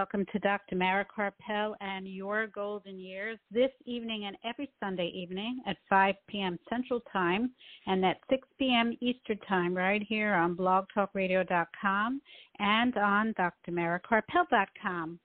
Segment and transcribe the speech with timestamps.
[0.00, 0.76] Welcome to Dr.
[0.76, 6.58] Mara Karpel and Your Golden Years this evening and every Sunday evening at 5 p.m.
[6.70, 7.50] Central Time
[7.86, 8.96] and at 6 p.m.
[9.02, 12.22] Eastern Time right here on blogtalkradio.com
[12.60, 15.20] and on drmarakarpel.com.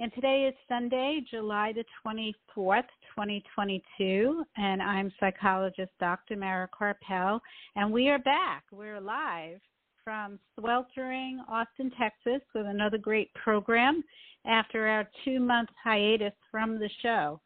[0.00, 6.36] And today is Sunday, July the 24th, 2022, and I'm psychologist Dr.
[6.36, 7.40] Mara Karpel,
[7.76, 8.64] and we are back.
[8.72, 9.60] We're live
[10.04, 14.04] from sweltering Austin, Texas, with another great program
[14.46, 17.40] after our two month hiatus from the show.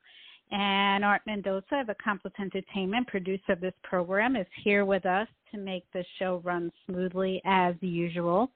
[0.50, 5.58] And Art Mendoza of Accomplice Entertainment, producer of this program, is here with us to
[5.58, 8.50] make the show run smoothly as usual.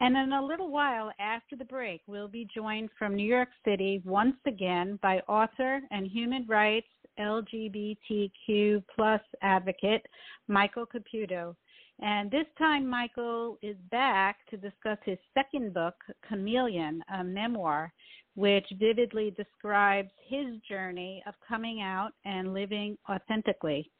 [0.00, 4.02] And in a little while after the break, we'll be joined from New York City
[4.04, 10.04] once again by author and human rights LGBTQ plus advocate
[10.48, 11.54] Michael Caputo.
[12.00, 15.94] And this time, Michael is back to discuss his second book,
[16.28, 17.92] Chameleon, a memoir,
[18.34, 23.90] which vividly describes his journey of coming out and living authentically.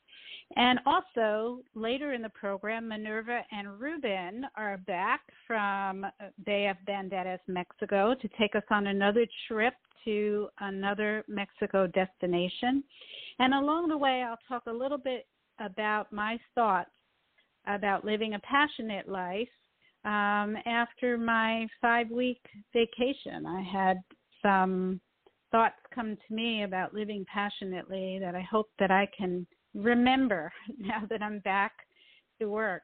[0.56, 6.04] And also, later in the program, Minerva and Ruben are back from
[6.44, 12.84] Bay of Banderas, Mexico, to take us on another trip to another Mexico destination.
[13.38, 15.26] And along the way, I'll talk a little bit
[15.60, 16.90] about my thoughts
[17.66, 19.48] about living a passionate life
[20.04, 22.40] um, after my five week
[22.72, 23.46] vacation.
[23.46, 23.98] I had
[24.42, 25.00] some
[25.50, 31.02] thoughts come to me about living passionately that I hope that I can remember now
[31.08, 31.72] that I'm back
[32.40, 32.82] to work.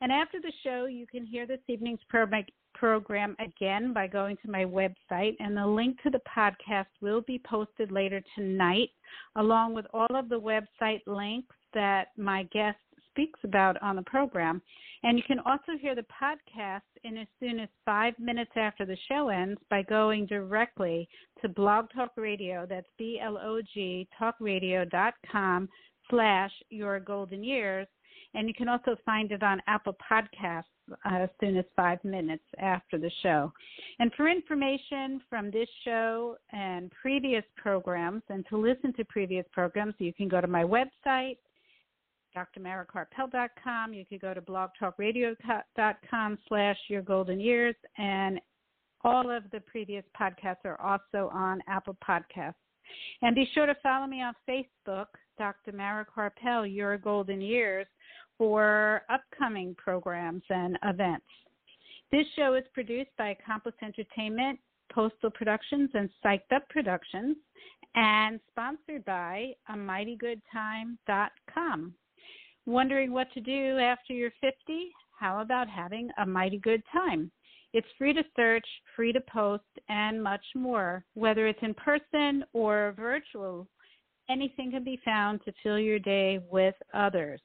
[0.00, 2.00] And after the show, you can hear this evening's
[2.74, 7.40] program again by going to my website, and the link to the podcast will be
[7.48, 8.90] posted later tonight,
[9.36, 12.80] along with all of the website links that my guests
[13.16, 14.60] speaks about on the program.
[15.02, 18.96] And you can also hear the podcast in as soon as five minutes after the
[19.08, 21.08] show ends by going directly
[21.40, 22.66] to Blog Talk Radio.
[22.68, 25.68] That's B L O G talkradio.com
[26.10, 27.86] slash your golden years.
[28.34, 32.44] And you can also find it on Apple Podcasts uh, as soon as five minutes
[32.58, 33.52] after the show.
[33.98, 39.94] And for information from this show and previous programs, and to listen to previous programs,
[39.98, 41.38] you can go to my website,
[42.36, 43.94] drmarakarpel.com.
[43.94, 47.74] You could go to blogtalkradio.com slash your golden years.
[47.98, 48.40] And
[49.04, 52.54] all of the previous podcasts are also on Apple Podcasts.
[53.22, 55.06] And be sure to follow me on Facebook,
[55.38, 55.72] Dr.
[55.72, 57.86] Mara Karpel, Your Golden Years,
[58.38, 61.26] for upcoming programs and events.
[62.12, 64.60] This show is produced by Accomplice Entertainment,
[64.92, 67.36] Postal Productions, and Psyched Up Productions,
[67.94, 71.94] and sponsored by a amightygoodtime.com.
[72.66, 74.90] Wondering what to do after you're 50?
[75.18, 77.30] How about having a mighty good time?
[77.72, 81.04] It's free to search, free to post, and much more.
[81.14, 83.68] Whether it's in person or virtual,
[84.28, 87.40] anything can be found to fill your day with others.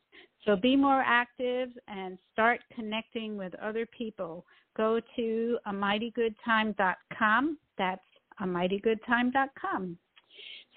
[0.46, 4.46] So be more active and start connecting with other people.
[4.76, 7.58] Go to amightygoodtime.com.
[7.78, 8.02] That's
[8.40, 9.98] a mightygoodtime.com.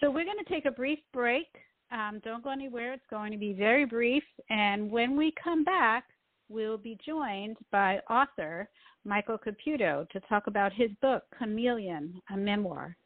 [0.01, 1.47] So we're going to take a brief break.
[1.95, 2.93] Um, don't go anywhere.
[2.93, 4.25] It's going to be very brief.
[4.51, 6.05] And when we come back,
[6.49, 8.69] we'll be joined by author
[9.05, 12.97] Michael Caputo to talk about his book, Chameleon, a memoir.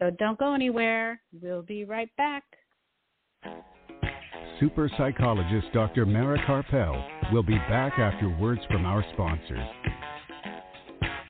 [0.00, 1.20] So don't go anywhere.
[1.42, 2.44] We'll be right back.
[4.60, 6.06] Super psychologist Dr.
[6.06, 9.58] Mara Karpel will be back after words from our sponsors.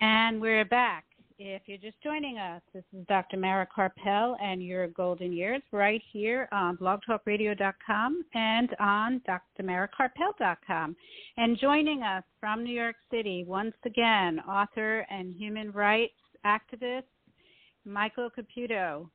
[0.00, 1.04] And we're back.
[1.38, 3.36] If you're just joining us, this is Dr.
[3.36, 9.20] Mara Karpel and your golden years right here on blogtalkradio.com and on
[9.60, 10.96] drmarakarpel.com.
[11.36, 16.14] And joining us from New York City, once again, author and human rights
[16.44, 17.02] activist
[17.84, 19.08] Michael Caputo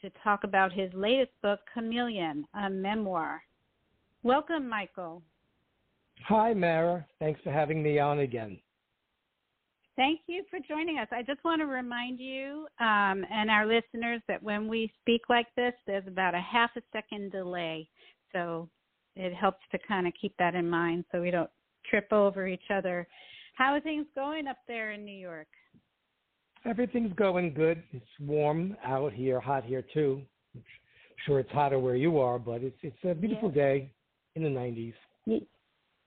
[0.00, 3.42] to talk about his latest book, Chameleon, a memoir.
[4.22, 5.22] Welcome, Michael.
[6.26, 7.06] Hi, Mara.
[7.20, 8.58] Thanks for having me on again.
[9.96, 11.08] Thank you for joining us.
[11.10, 15.46] I just want to remind you um, and our listeners that when we speak like
[15.56, 17.88] this, there's about a half a second delay.
[18.32, 18.68] So
[19.16, 21.50] it helps to kind of keep that in mind so we don't
[21.88, 23.08] trip over each other.
[23.54, 25.48] How are things going up there in New York?
[26.64, 27.82] Everything's going good.
[27.92, 30.22] It's warm out here, hot here too.
[30.54, 30.62] I'm
[31.26, 33.62] sure it's hotter where you are, but it's it's a beautiful yeah.
[33.62, 33.90] day
[34.34, 34.94] in the 90s.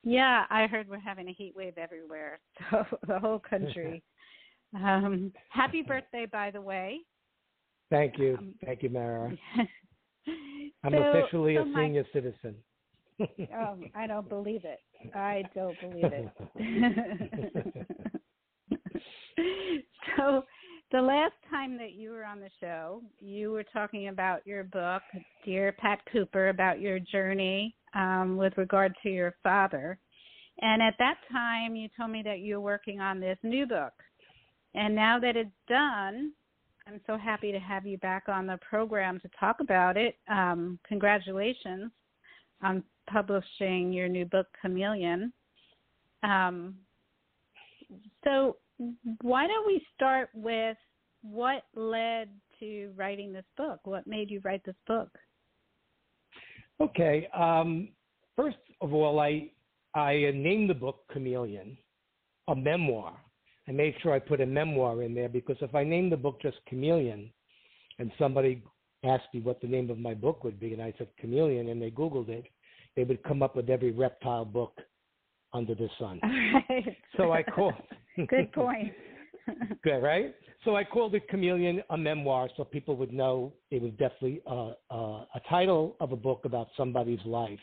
[0.04, 2.40] Yeah, I heard we're having a heat wave everywhere,
[2.72, 4.02] so the whole country.
[4.76, 7.00] um, happy birthday, by the way.
[7.90, 9.32] Thank you, um, thank you, Mara.
[10.84, 12.56] I'm so, officially so a senior my, citizen.
[13.56, 14.80] oh, I don't believe it.
[15.14, 16.28] I don't believe it.
[20.18, 20.44] so,
[20.92, 25.04] the last time that you were on the show, you were talking about your book,
[25.46, 29.98] Dear Pat Cooper, about your journey um, with regard to your father.
[30.60, 33.94] And at that time, you told me that you were working on this new book.
[34.74, 36.32] And now that it's done,
[36.88, 40.16] I'm so happy to have you back on the program to talk about it.
[40.30, 41.92] Um, congratulations
[42.62, 45.34] on publishing your new book, Chameleon.
[46.24, 46.76] Um,
[48.24, 48.58] so,
[49.22, 50.78] why don't we start with
[51.22, 52.30] what led
[52.60, 53.80] to writing this book?
[53.84, 55.10] What made you write this book?
[56.82, 57.28] Okay.
[57.38, 57.90] Um,
[58.36, 59.50] first of all, I
[59.94, 61.78] I named the book Chameleon,
[62.48, 63.14] a memoir.
[63.68, 66.42] I made sure I put a memoir in there because if I named the book
[66.42, 67.32] just Chameleon,
[68.00, 68.64] and somebody
[69.04, 71.82] asked me what the name of my book would be, and I said Chameleon, and
[71.82, 72.46] they Googled it,
[72.96, 74.78] they would come up with every reptile book
[75.54, 76.20] under the sun.
[76.70, 76.98] Right.
[77.18, 77.74] So I called.
[78.28, 78.94] Good point.
[79.84, 80.36] Good, right?
[80.64, 84.74] So I called it Chameleon, a memoir, so people would know it was definitely a,
[84.92, 84.96] a,
[85.36, 87.60] a title of a book about somebody's life.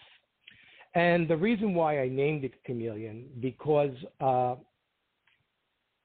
[0.94, 4.56] And the reason why I named it Chameleon, because uh,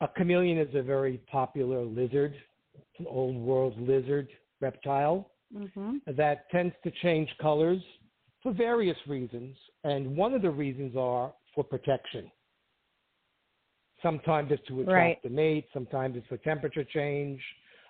[0.02, 2.36] a chameleon is a very popular lizard,
[3.00, 4.28] an old world lizard
[4.62, 5.98] reptile mm-hmm.
[6.16, 7.82] that tends to change colors
[8.44, 9.56] for various reasons.
[9.84, 12.30] And one of the reasons are for protection.
[14.04, 15.24] Sometimes it's to attract right.
[15.24, 15.66] the mate.
[15.74, 17.42] Sometimes it's for temperature change.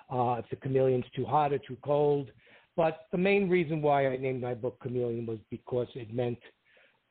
[0.09, 2.29] Uh, if the chameleon's too hot or too cold.
[2.75, 6.39] But the main reason why I named my book Chameleon was because it meant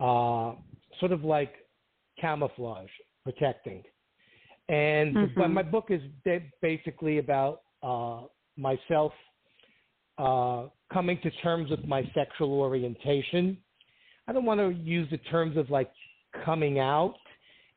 [0.00, 0.52] uh,
[1.00, 1.54] sort of like
[2.20, 2.90] camouflage,
[3.24, 3.82] protecting.
[4.68, 5.40] And mm-hmm.
[5.40, 6.00] but my book is
[6.60, 8.22] basically about uh,
[8.56, 9.12] myself
[10.18, 13.56] uh, coming to terms with my sexual orientation.
[14.28, 15.90] I don't want to use the terms of like
[16.44, 17.14] coming out.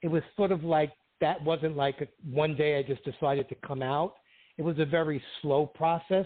[0.01, 3.55] It was sort of like that wasn't like a, one day I just decided to
[3.65, 4.15] come out.
[4.57, 6.25] It was a very slow process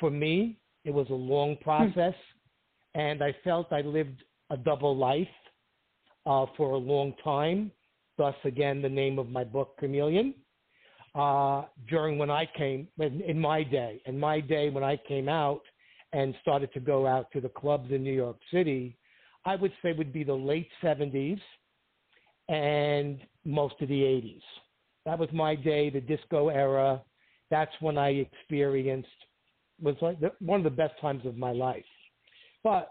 [0.00, 0.58] for me.
[0.84, 1.62] It was a long hmm.
[1.62, 2.14] process,
[2.94, 5.26] and I felt I lived a double life
[6.26, 7.70] uh, for a long time.
[8.16, 10.34] Thus, again, the name of my book, Chameleon.
[11.14, 15.28] Uh, during when I came in, in my day, in my day when I came
[15.28, 15.62] out
[16.12, 18.96] and started to go out to the clubs in New York City,
[19.44, 21.40] I would say would be the late 70s
[22.48, 24.42] and most of the 80s.
[25.06, 27.02] That was my day, the disco era.
[27.50, 29.08] That's when I experienced
[29.80, 31.84] was like the, one of the best times of my life.
[32.62, 32.90] But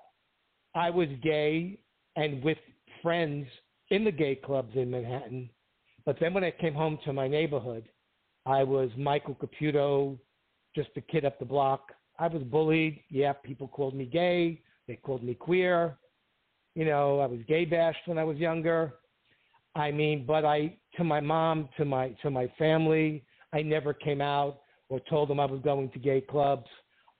[0.76, 1.80] I was gay
[2.16, 2.58] and with
[3.02, 3.48] friends
[3.90, 5.50] in the gay clubs in Manhattan.
[6.06, 7.88] But then when I came home to my neighborhood,
[8.46, 10.18] I was Michael Caputo,
[10.76, 11.92] just a kid up the block.
[12.20, 13.00] I was bullied.
[13.10, 14.62] Yeah, people called me gay.
[14.88, 15.98] They called me queer.
[16.76, 18.96] You know, I was gay bashed when I was younger.
[19.76, 24.22] I mean, but I to my mom, to my to my family, I never came
[24.22, 26.68] out or told them I was going to gay clubs,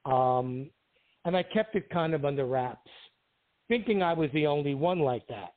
[0.06, 0.70] um,
[1.26, 2.92] and I kept it kind of under wraps,
[3.68, 5.54] thinking I was the only one like that.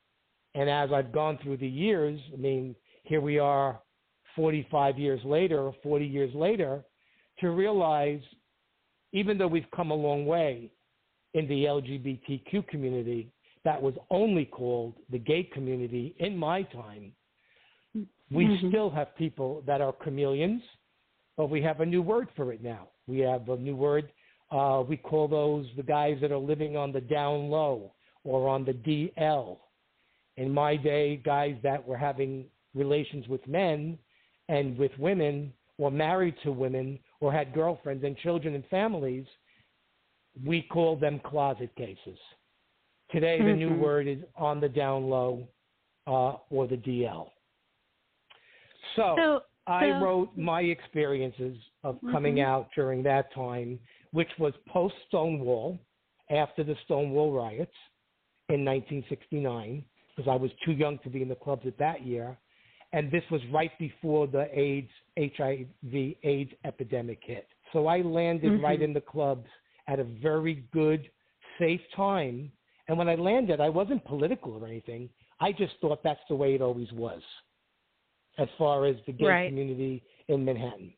[0.55, 3.79] And as I've gone through the years, I mean, here we are,
[4.35, 6.83] 45 years later, or 40 years later,
[7.39, 8.21] to realize,
[9.13, 10.71] even though we've come a long way
[11.33, 13.31] in the LGBTQ community,
[13.63, 17.11] that was only called the gay community in my time,
[18.29, 18.69] we mm-hmm.
[18.69, 20.61] still have people that are chameleons,
[21.37, 22.89] but we have a new word for it now.
[23.07, 24.11] We have a new word.
[24.51, 28.65] Uh, we call those the guys that are living on the down low or on
[28.65, 29.57] the DL.
[30.35, 32.45] In my day, guys that were having
[32.75, 33.97] relations with men
[34.49, 39.25] and with women or married to women or had girlfriends and children and families,
[40.45, 42.19] we call them closet cases.
[43.11, 43.47] Today, mm-hmm.
[43.47, 43.81] the new mm-hmm.
[43.81, 45.47] word is on the down low
[46.07, 47.29] uh, or the DL.
[48.95, 52.45] So, so I So- wrote my experiences of coming Mhm.
[52.45, 53.79] out during that time,
[54.11, 55.77] which was post Stonewall,
[56.29, 57.75] after the Stonewall riots
[58.49, 59.83] in 1969,
[60.15, 62.37] because I was too young to be in the clubs at that year,
[62.93, 67.47] and this was right before the AIDS HIV AIDS epidemic hit.
[67.73, 68.83] So I landed right Mhm.
[68.85, 69.49] in the clubs
[69.87, 71.09] at a very good,
[71.59, 72.51] safe time.
[72.87, 75.09] And when I landed, I wasn't political or anything.
[75.39, 77.21] I just thought that's the way it always was,
[78.37, 79.47] as far as the gay Right.
[79.49, 80.93] community in Manhattan.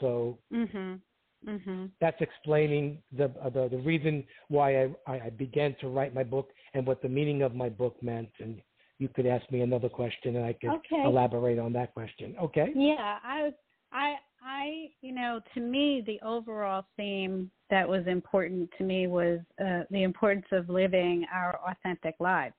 [0.00, 1.00] So Mhm.
[1.44, 1.90] Mhm.
[2.00, 6.22] that's explaining the uh, the, the reason why I, I I began to write my
[6.24, 8.30] book and what the meaning of my book meant.
[8.40, 8.62] And
[8.98, 11.02] you could ask me another question, and I could Okay.
[11.04, 12.36] elaborate on that question.
[12.40, 12.72] Okay.
[12.74, 13.54] Yeah, I was
[13.92, 19.40] I I you know, to me the overall theme that was important to me was
[19.60, 22.54] uh the importance of living our authentic lives.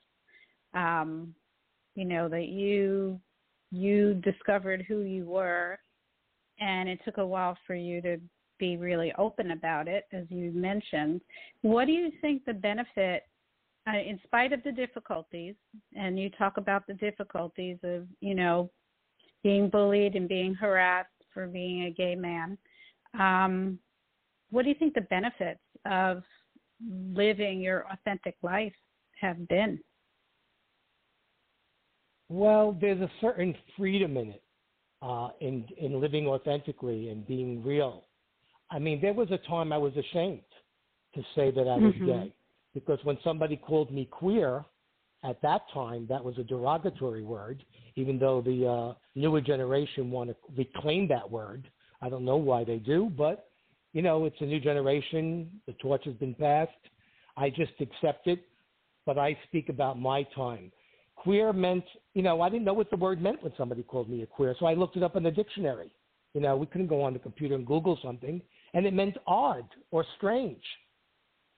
[0.74, 1.34] Um
[1.96, 3.20] you know that you
[3.72, 5.80] you discovered who you were
[6.60, 8.18] and it took a while for you to
[8.60, 11.22] be really open about it as you mentioned.
[11.62, 13.24] What do you think the benefit
[13.88, 15.56] uh, in spite of the difficulties
[15.96, 18.70] and you talk about the difficulties of, you know,
[19.44, 22.58] being bullied and being harassed for being a gay man.
[23.20, 23.80] Um,
[24.52, 26.24] what do you think the benefits of
[27.14, 28.74] living your authentic life
[29.20, 29.80] have been?
[32.30, 34.44] Well, there's a certain freedom in it,
[35.02, 38.06] uh, in in living authentically and being real.
[38.70, 40.42] I mean, there was a time I was ashamed
[41.14, 42.06] to say that I was Mhm.
[42.06, 42.34] gay
[42.74, 44.64] because when somebody called me queer,
[45.24, 47.64] at that time that was a derogatory word.
[47.96, 51.70] Even though the uh, newer generation want to reclaim that word,
[52.02, 53.50] I don't know why they do, but
[53.94, 55.50] you know, it's a new generation.
[55.68, 56.72] The torch has been passed.
[57.36, 58.44] I just accept it,
[59.06, 60.72] but I speak about my time
[61.22, 64.24] queer meant, you know, I didn't know what the word meant when somebody called me
[64.24, 65.92] a queer, so I looked it up in the dictionary.
[66.34, 68.42] You know, we couldn't go on the computer and Google something,
[68.74, 70.64] and it meant odd or strange.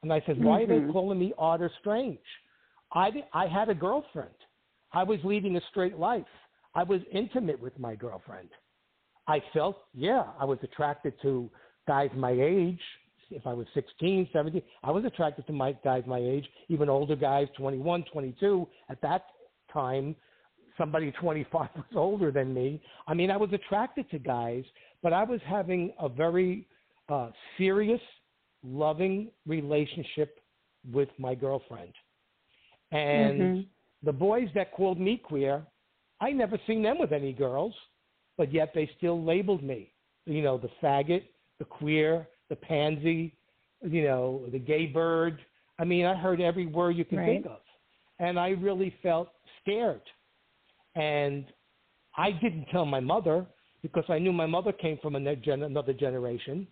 [0.01, 0.91] And I said, why are they Mhm.
[0.91, 2.19] calling me odd or strange?
[2.93, 4.29] I, I had a girlfriend.
[4.93, 6.25] I was leading a straight life.
[6.75, 8.49] I was intimate with my girlfriend.
[9.27, 11.49] I felt, yeah, I was attracted to
[11.87, 12.79] guys my age.
[13.31, 17.15] If I was 16, 17, I was attracted to my guys my age, even older
[17.15, 18.67] guys, 21, 22.
[18.89, 19.25] At that
[19.71, 20.15] time,
[20.77, 22.81] somebody 25 was older than me.
[23.07, 24.63] I mean, I was attracted to guys,
[25.01, 26.67] but I was having a very
[27.09, 28.01] uh, serious,
[28.63, 30.39] loving relationship
[30.91, 31.93] with my girlfriend.
[32.93, 33.67] And Mhm.
[34.03, 35.65] the boys that called me queer,
[36.21, 37.75] I never seen them with any girls,
[38.37, 39.91] but yet they still labeled me.
[40.25, 41.23] You know, the faggot,
[41.57, 43.35] the queer, the pansy,
[43.81, 45.43] you know, the gay bird.
[45.79, 47.25] I mean, I heard every word you can Right.
[47.25, 47.61] think of.
[48.19, 50.03] And I really felt scared.
[50.95, 51.51] And
[52.15, 53.45] I didn't tell my mother
[53.81, 56.67] because I knew my mother came from another generation.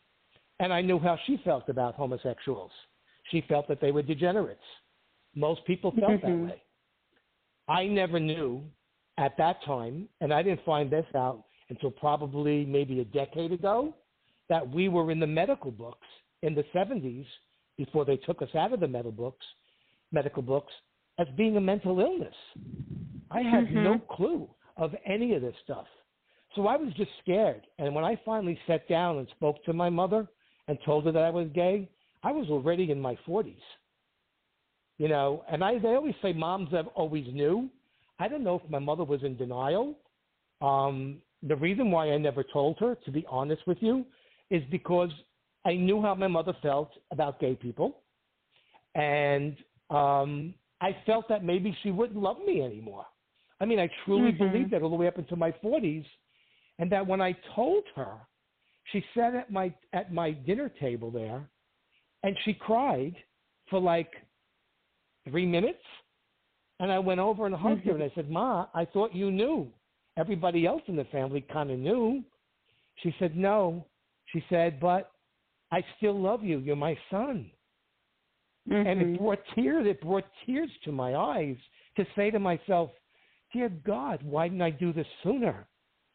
[0.60, 2.72] And I knew how she felt about homosexuals.
[3.32, 4.62] She felt that they were degenerates.
[5.36, 6.22] Most people felt Mhm.
[6.22, 6.64] that way.
[7.68, 8.64] I never knew
[9.18, 13.94] at that time, and I didn't find this out until probably maybe a decade ago,
[14.50, 16.08] that we were in the medical books
[16.42, 17.26] in the 70s
[17.78, 19.46] before they took us out of the medical books,
[20.12, 20.74] medical books
[21.18, 22.36] as being a mental illness.
[23.30, 23.84] I had Mhm.
[23.84, 25.88] no clue of any of this stuff.
[26.56, 27.66] So I was just scared.
[27.78, 30.28] And when I finally sat down and spoke to my mother
[30.68, 31.88] and told her that I was gay,
[32.24, 33.64] I was already in my 40s.
[35.01, 37.72] You know, and I they always say moms have always knew.
[38.20, 39.98] I don't know if my mother was in denial.
[40.62, 44.05] Um, the reason why I never told her, to be honest with you,
[44.51, 45.10] is because
[45.65, 48.03] I knew how my mother felt about gay people,
[48.93, 49.58] and
[49.89, 53.08] um, I felt that maybe she wouldn't love me anymore.
[53.60, 54.38] I mean, I truly Mhm.
[54.38, 56.05] believed that all the way up into my 40s,
[56.77, 58.20] and that when I told her,
[58.91, 61.50] she sat at my at my dinner table there,
[62.22, 63.15] and she cried
[63.67, 64.13] for like
[65.30, 65.84] three minutes,
[66.80, 69.72] and I went over and hugged her, and I said, "Ma, I thought you knew.
[70.18, 72.24] Everybody else in the family kind of knew."
[72.96, 73.86] She said, "No."
[74.25, 75.12] She said, "But
[75.72, 76.60] I still love you.
[76.60, 77.51] You're my son."
[78.70, 79.18] and it Mhm.
[79.18, 79.88] brought tears.
[79.88, 81.58] It brought tears to my eyes
[81.96, 82.92] to say to myself,
[83.51, 85.68] "Dear God, why didn't I do this sooner?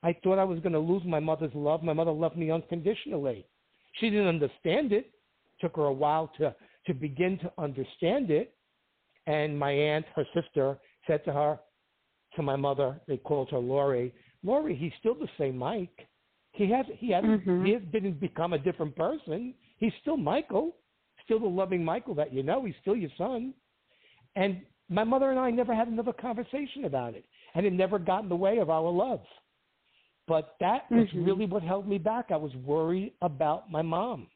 [0.03, 1.83] I thought I was going to lose my mother's love.
[1.83, 3.47] My mother loved me unconditionally.
[3.95, 5.13] She didn't understand it.
[5.59, 8.56] Took her a while to to begin to understand it.
[9.27, 11.59] And my aunt, her sister, said to her,
[12.37, 14.13] to my mother, they called her Lori.
[14.43, 16.07] Lori, he's still the same Mike.
[16.53, 17.67] He has he hasn't Mhm.
[17.67, 19.55] he has didn't become a different person.
[19.79, 20.77] He's still Michael,
[21.25, 22.65] still the loving Michael that you know.
[22.65, 23.53] He's still your son.
[24.37, 28.23] And my mother and I never had another conversation about it, and it never got
[28.23, 29.27] in the way of our love.
[30.27, 31.27] But that was Mhm.
[31.27, 32.31] really what held me back.
[32.31, 34.29] I was worried about my mom.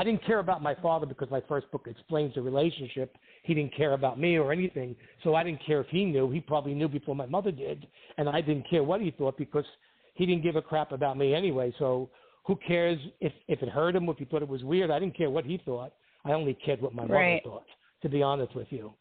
[0.00, 3.18] I didn't care about my father because my first book explains the relationship.
[3.42, 6.30] He didn't care about me or anything, so I didn't care if he knew.
[6.30, 9.66] He probably knew before my mother did, and I didn't care what he thought because
[10.14, 11.74] he didn't give a crap about me anyway.
[11.78, 12.08] So
[12.46, 14.90] who cares if if it hurt him, if he thought it was weird?
[14.90, 15.92] I didn't care what he thought.
[16.24, 17.44] I only cared what my Right.
[17.44, 17.66] mother thought,
[18.00, 18.94] to be honest with you.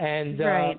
[0.00, 0.74] And uh,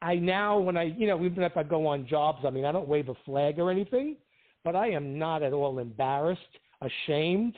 [0.00, 2.70] I now, when I, you know, even if I go on jobs, I mean, I
[2.70, 4.16] don't wave a flag or anything,
[4.62, 7.56] but I am not at all embarrassed, ashamed,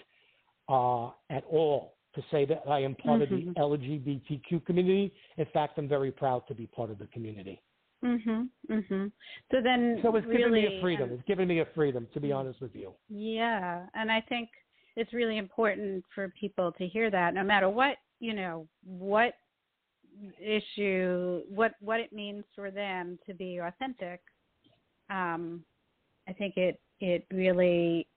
[0.69, 3.55] uh, at all to say that I am part of Mhm.
[3.55, 5.13] the LGBTQ community.
[5.37, 7.63] In fact, I'm very proud to be part of the community.
[8.03, 8.49] Mhm.
[8.69, 9.13] Mhm.
[9.51, 11.11] So then So it's really given me a freedom.
[11.11, 12.95] um, It's given me a freedom, to be honest with you.
[13.09, 14.51] Yeah, and I think
[14.97, 19.35] it's really important for people to hear that no matter what, you know, what
[20.41, 24.21] issue, what what it means for them to be authentic.
[25.11, 25.65] Um
[26.27, 28.09] I think it it really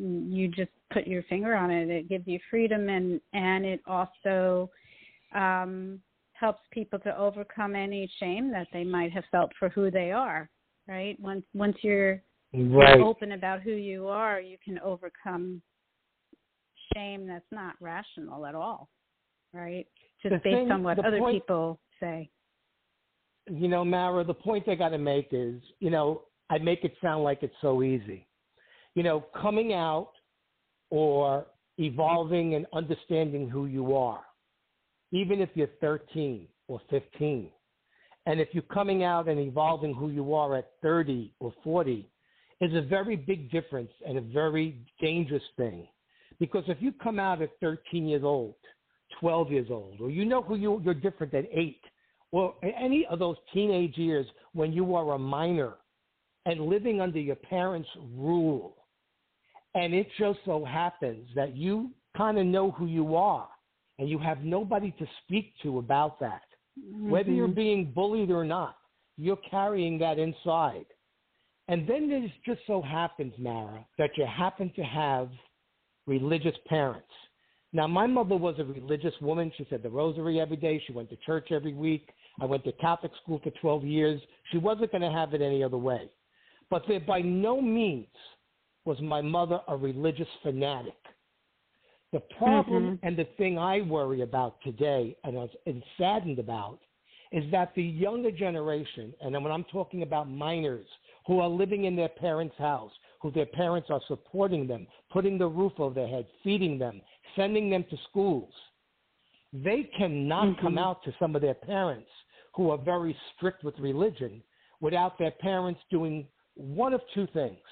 [0.00, 1.90] you just put your finger on it.
[1.90, 4.70] It gives you freedom and and it also
[5.34, 6.00] um
[6.32, 10.48] helps people to overcome any shame that they might have felt for who they are,
[10.88, 11.18] right?
[11.20, 15.62] Once once you're you're open about who you are, you can overcome
[16.94, 18.88] shame that's not rational at all,
[19.52, 19.86] right?
[20.22, 22.28] Just The based thing- on what other point- people say.
[23.48, 26.94] you know, Mara, the point I got to make is, you know, I make it
[27.00, 28.26] sound like it's so easy.
[28.94, 30.12] You know, coming out
[30.90, 31.46] or
[31.78, 34.22] evolving and understanding who you are,
[35.12, 37.50] even if you're 13 or 15,
[38.26, 42.08] and if you're coming out and evolving who you are at 30 or 40,
[42.60, 45.88] is a very big difference and a very dangerous thing.
[46.38, 48.54] Because if you come out at 13 years old,
[49.20, 51.80] 12 years old, or you know who you, you're different at 8,
[52.32, 55.74] or any of those teenage years when you are a minor
[56.46, 58.76] and living under your parents' rule,
[59.74, 63.48] and it just so happens that you kind of know who you are
[63.98, 66.42] and you have nobody to speak to about that,
[67.08, 67.54] whether you're Mhm.
[67.54, 68.78] being bullied or not,
[69.16, 70.86] you're carrying that inside.
[71.68, 75.30] And then it just so happens, Mara, that you happen to have
[76.06, 77.12] religious parents.
[77.72, 79.52] Now, my mother was a religious woman.
[79.52, 80.80] She said the rosary every day.
[80.80, 82.12] She went to church every week.
[82.40, 84.20] I went to Catholic school for 12 years.
[84.50, 86.10] She wasn't going to have it any other way.
[86.70, 88.08] But there, by no means
[88.90, 90.98] was my mother a religious fanatic.
[92.10, 92.98] The problem Mhm.
[93.04, 96.80] and the thing I worry about today and I am saddened about
[97.30, 100.88] is that the younger generation, and when I'm talking about minors
[101.28, 105.46] who are living in their parents' house, who their parents are supporting them, putting the
[105.46, 107.00] roof over their head, feeding them,
[107.36, 108.52] sending them to schools,
[109.52, 110.84] they cannot come Mhm.
[110.86, 112.10] out to some of their parents
[112.54, 114.42] who are very strict with religion
[114.80, 116.26] without their parents doing
[116.56, 117.64] one of two things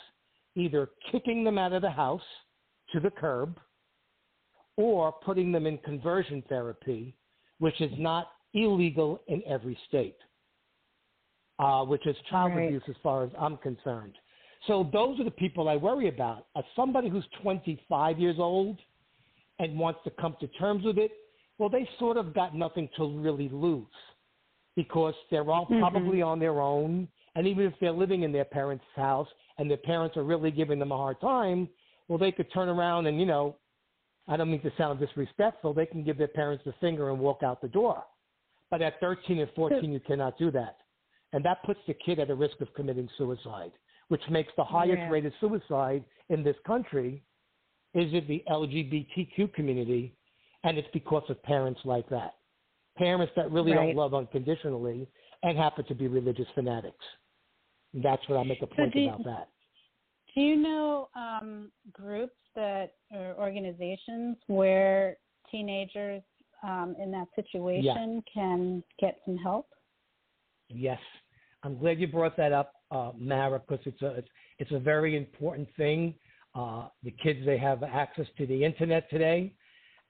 [0.59, 2.23] either kicking them out of the house
[2.93, 3.59] to the curb
[4.77, 7.17] or putting them in conversion therapy,
[7.59, 10.17] which is not illegal in every state,
[11.59, 12.67] uh, which is child Right.
[12.67, 14.17] abuse as far as I'm concerned.
[14.67, 16.47] So those are the people I worry about.
[16.57, 18.79] As somebody who's 25 years old
[19.59, 21.13] and wants to come to terms with it,
[21.59, 23.87] well, they sort of got nothing to really lose
[24.77, 25.81] because they're all Mhm.
[25.81, 27.09] probably on their own.
[27.35, 30.79] And even if they're living in their parents' house and their parents are really giving
[30.79, 31.69] them a hard time,
[32.09, 33.57] well, they could turn around and, you know,
[34.29, 37.43] I don't mean to sound disrespectful, they can give their parents the finger and walk
[37.43, 38.05] out the door.
[38.71, 40.77] But at 13 and 14, you cannot do that.
[41.33, 43.73] And that puts the kid at a risk of committing suicide,
[44.09, 45.11] which makes the highest Yeah.
[45.11, 47.23] rate of suicide in this country
[47.95, 50.15] is in the LGBTQ community,
[50.65, 52.37] and it's because of parents like that.
[52.97, 53.87] Parents that really Right.
[53.87, 55.09] don't love unconditionally
[55.43, 57.05] and happen to be religious fanatics.
[57.95, 59.49] That's what I make a point do you- about that.
[60.35, 65.17] Do you know um, groups that or organizations where
[65.51, 66.23] teenagers
[66.63, 69.67] um, in that situation can get some help?
[70.69, 71.01] Yes,
[71.63, 75.17] I'm glad you brought that up, uh, Mara, because it's a it's, it's a very
[75.17, 76.15] important thing.
[76.55, 79.53] Uh, the kids they have access to the internet today,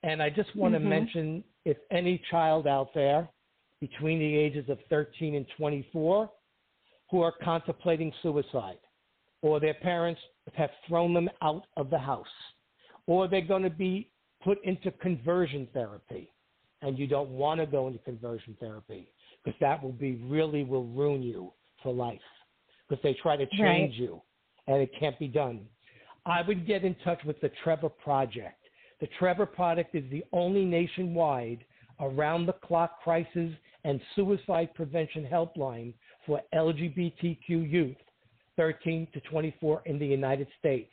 [0.03, 3.29] and I just want to mention if any child out there
[3.81, 6.31] between the ages of 13 and 24
[7.11, 8.79] who are contemplating suicide,
[9.43, 10.21] or their parents
[10.55, 12.27] have thrown them out of the house,
[13.07, 14.11] or they're going to be
[14.43, 16.31] put into conversion therapy,
[16.83, 19.11] and you don't want to go into conversion therapy
[19.45, 22.21] because that will be really will ruin you for life
[22.89, 24.01] because they try to change Right.
[24.01, 24.23] you
[24.67, 25.67] and it can't be done.
[26.27, 28.63] I would get in touch with the Trevor Project.
[29.01, 31.65] The Trevor Project is the only nationwide
[32.01, 33.53] around the clock crisis
[33.85, 35.95] and suicide prevention helpline
[36.29, 37.97] for LGBTQ youth
[38.57, 40.91] 13 to 24 in the United States.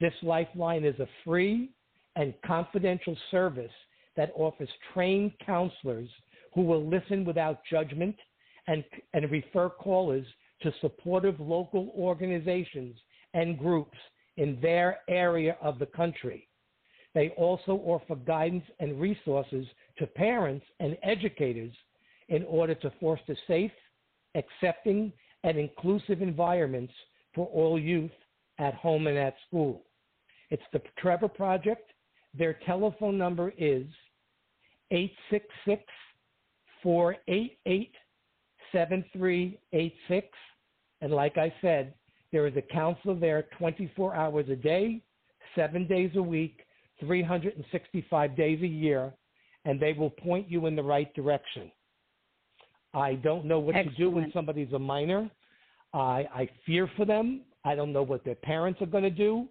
[0.00, 1.70] This lifeline is a free
[2.16, 3.72] and confidential service
[4.16, 6.10] that offers trained counselors
[6.54, 8.14] who will listen without judgment
[8.66, 10.26] and, and refer callers
[10.62, 12.96] to supportive local organizations
[13.32, 13.96] and groups
[14.36, 16.46] in their area of the country.
[17.14, 19.66] They also offer guidance and resources
[19.98, 21.72] to parents and educators
[22.28, 23.72] in order to foster safe,
[24.34, 25.12] accepting,
[25.44, 26.92] and inclusive environments
[27.34, 28.10] for all youth
[28.58, 29.82] at home and at school.
[30.50, 31.92] It's the Trevor Project.
[32.36, 33.86] Their telephone number is
[34.90, 35.82] 866
[36.82, 37.92] 488
[38.72, 40.28] 7386.
[41.00, 41.94] And like I said,
[42.32, 45.02] there is a counselor there 24 hours a day,
[45.54, 46.60] seven days a week,
[47.00, 49.12] 365 days a year,
[49.64, 51.70] and they will point you in the right direction.
[52.94, 53.96] I don't know what Excellent.
[53.96, 55.30] to do when somebody's a minor.
[55.92, 57.42] I, I fear for them.
[57.64, 59.48] I don't know what their parents are going to do.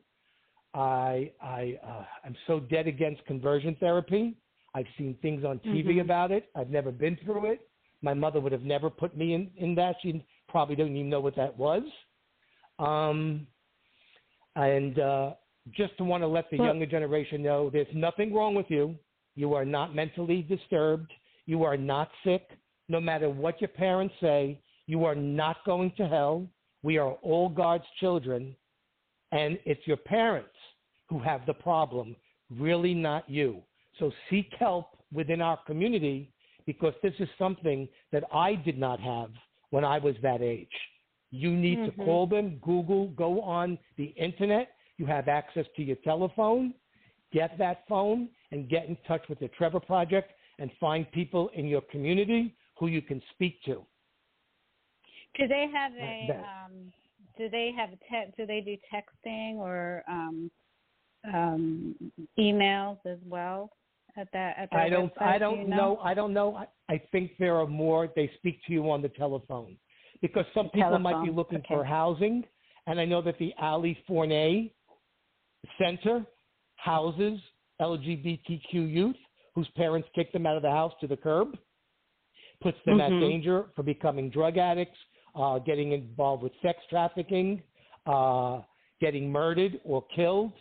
[0.73, 4.35] I, I, uh, I'm so dead against conversion therapy.
[4.75, 6.01] I've seen things on TV Mhm.
[6.01, 6.49] about it.
[6.55, 7.61] I've never been through it.
[8.01, 9.95] My mother would have never put me in, in that.
[10.01, 11.83] She probably didn't even know what that was.
[12.77, 13.47] Um,
[14.55, 15.33] and uh,
[15.71, 18.95] just to want to let the Well- younger generation know there's nothing wrong with you.
[19.35, 21.11] You are not mentally disturbed.
[21.45, 22.47] You are not sick.
[22.89, 26.47] No matter what your parents say, you are not going to hell.
[26.81, 28.55] We are all God's children.
[29.31, 30.49] And it's your parents
[31.07, 32.15] who have the problem,
[32.49, 33.61] really not you.
[33.99, 36.31] So seek help within our community
[36.65, 39.29] because this is something that I did not have
[39.69, 40.67] when I was that age.
[41.31, 42.05] You need to Mhm.
[42.05, 44.75] call them, Google, go on the internet.
[44.97, 46.73] You have access to your telephone.
[47.31, 51.67] Get that phone and get in touch with the Trevor Project and find people in
[51.67, 53.85] your community who you can speak to.
[55.37, 56.91] Do they have a um,
[57.37, 60.49] do they have a te- do they do texting or um,
[61.33, 61.95] um,
[62.37, 63.69] emails as well
[64.17, 65.13] at that at that I don't.
[65.15, 65.21] website?
[65.21, 65.99] I Do don't you know?
[66.03, 66.55] I don't know.
[66.55, 68.09] I, I think there are more.
[68.15, 69.77] They speak to you on the telephone
[70.21, 71.67] because some The people might be looking okay.
[71.69, 72.43] for housing,
[72.87, 74.73] and I know that the Ali Forney
[75.77, 76.25] Center
[76.77, 77.39] houses
[77.81, 79.15] LGBTQ youth
[79.55, 81.57] whose parents kicked them out of the house to the curb,
[82.61, 83.01] puts them Mhm.
[83.01, 84.97] at danger for becoming drug addicts,
[85.35, 87.61] uh, getting involved with sex trafficking,
[88.05, 88.61] uh,
[88.99, 90.53] getting murdered or killed.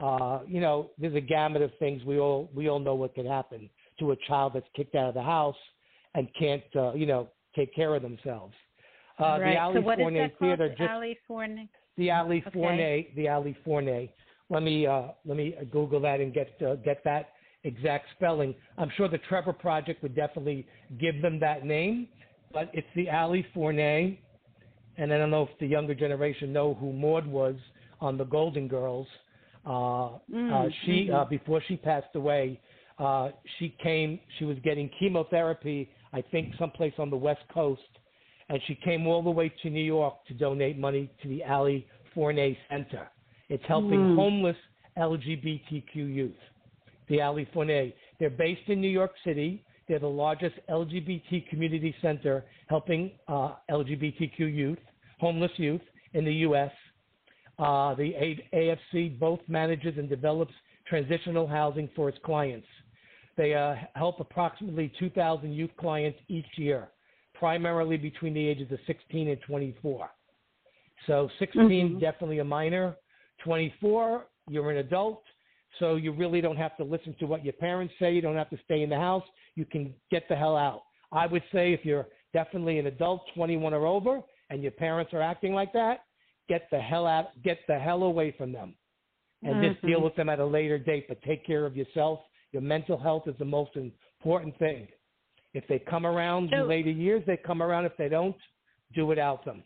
[0.00, 2.04] Uh, you know, there's a gamut of things.
[2.04, 5.14] We all we all know what could happen to a child that's kicked out of
[5.14, 5.58] the house
[6.14, 8.54] and can't, uh, you know, take care of themselves.
[9.18, 9.52] Uh, right.
[9.52, 10.58] The Ali so what is Forney that called?
[10.58, 11.68] Theater just Ali Forney.
[11.96, 12.50] the Ali Okay.
[12.50, 14.12] Forney, the Ali Forney.
[14.48, 17.31] Let me uh, let me Google that and get uh, get that
[17.64, 18.54] exact spelling.
[18.78, 20.66] I'm sure the Trevor Project would definitely
[21.00, 22.08] give them that name,
[22.52, 24.20] but it's the Ali Forney.
[24.96, 27.56] And I don't know if the younger generation know who Maude was
[28.00, 29.06] on the Golden Girls.
[29.64, 31.14] Uh, Mm, uh, she mhm.
[31.14, 32.60] uh, before she passed away,
[32.98, 34.18] uh, she came.
[34.38, 37.80] She was getting chemotherapy, I think, someplace on the West Coast,
[38.48, 41.86] and she came all the way to New York to donate money to the Ali
[42.12, 43.08] Forney Center.
[43.48, 44.14] It's helping Mm.
[44.16, 44.56] homeless
[44.96, 46.36] LGBTQ youth.
[47.08, 47.94] The Ali Forney.
[48.18, 49.64] They're based in New York City.
[49.88, 54.78] They're the largest LGBT community center helping uh, LGBTQ youth,
[55.20, 55.80] homeless youth
[56.14, 56.70] in the U.S.
[57.58, 58.48] Uh, the A-
[58.94, 60.52] AFC both manages and develops
[60.86, 62.66] transitional housing for its clients.
[63.36, 66.88] They uh, help approximately 2,000 youth clients each year,
[67.34, 70.10] primarily between the ages of 16 and 24.
[71.06, 72.00] So 16, Mhm.
[72.00, 72.96] definitely a minor.
[73.42, 75.22] 24, you're an adult.
[75.78, 78.12] So you really don't have to listen to what your parents say.
[78.12, 79.24] You don't have to stay in the house.
[79.54, 80.82] You can get the hell out.
[81.12, 85.22] I would say if you're definitely an adult, 21 or over, and your parents are
[85.22, 86.04] acting like that,
[86.48, 88.74] get the hell out, get the hell away from them,
[89.42, 89.88] and just Mhm.
[89.88, 91.08] deal with them at a later date.
[91.08, 92.20] But take care of yourself.
[92.52, 94.88] Your mental health is the most important thing.
[95.54, 97.86] If they come around So- in later years, they come around.
[97.86, 98.36] If they don't,
[98.92, 99.64] do without them.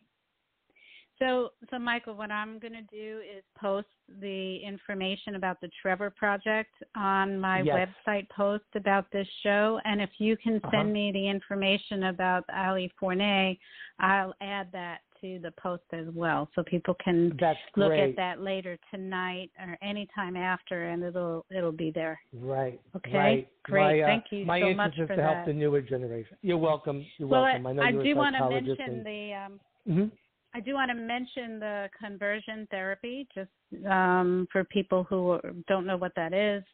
[1.19, 3.87] So, so Michael, what I'm going to do is post
[4.21, 7.89] the information about the Trevor Project on my Yes.
[8.07, 10.85] website post about this show, and if you can send Uh-huh.
[10.85, 13.59] me the information about Ali Forney,
[13.99, 17.31] I'll add that to the post as well, so people can
[17.77, 22.21] look at that later tonight or anytime after, and it'll it'll be there.
[22.35, 22.79] Right.
[22.95, 23.17] Okay.
[23.17, 23.49] Right.
[23.63, 23.83] Great.
[23.83, 25.47] My, uh, Thank you my so much is for to help that.
[25.47, 26.37] the newer generation.
[26.43, 27.07] You're welcome.
[27.17, 27.67] You're well, welcome.
[27.67, 29.33] I know I you're do want to mention and- the.
[29.35, 30.11] Um, Mhm.
[30.57, 33.51] I do want to mention the conversion therapy, just
[33.87, 35.39] um, for people who
[35.69, 36.65] don't know what that is.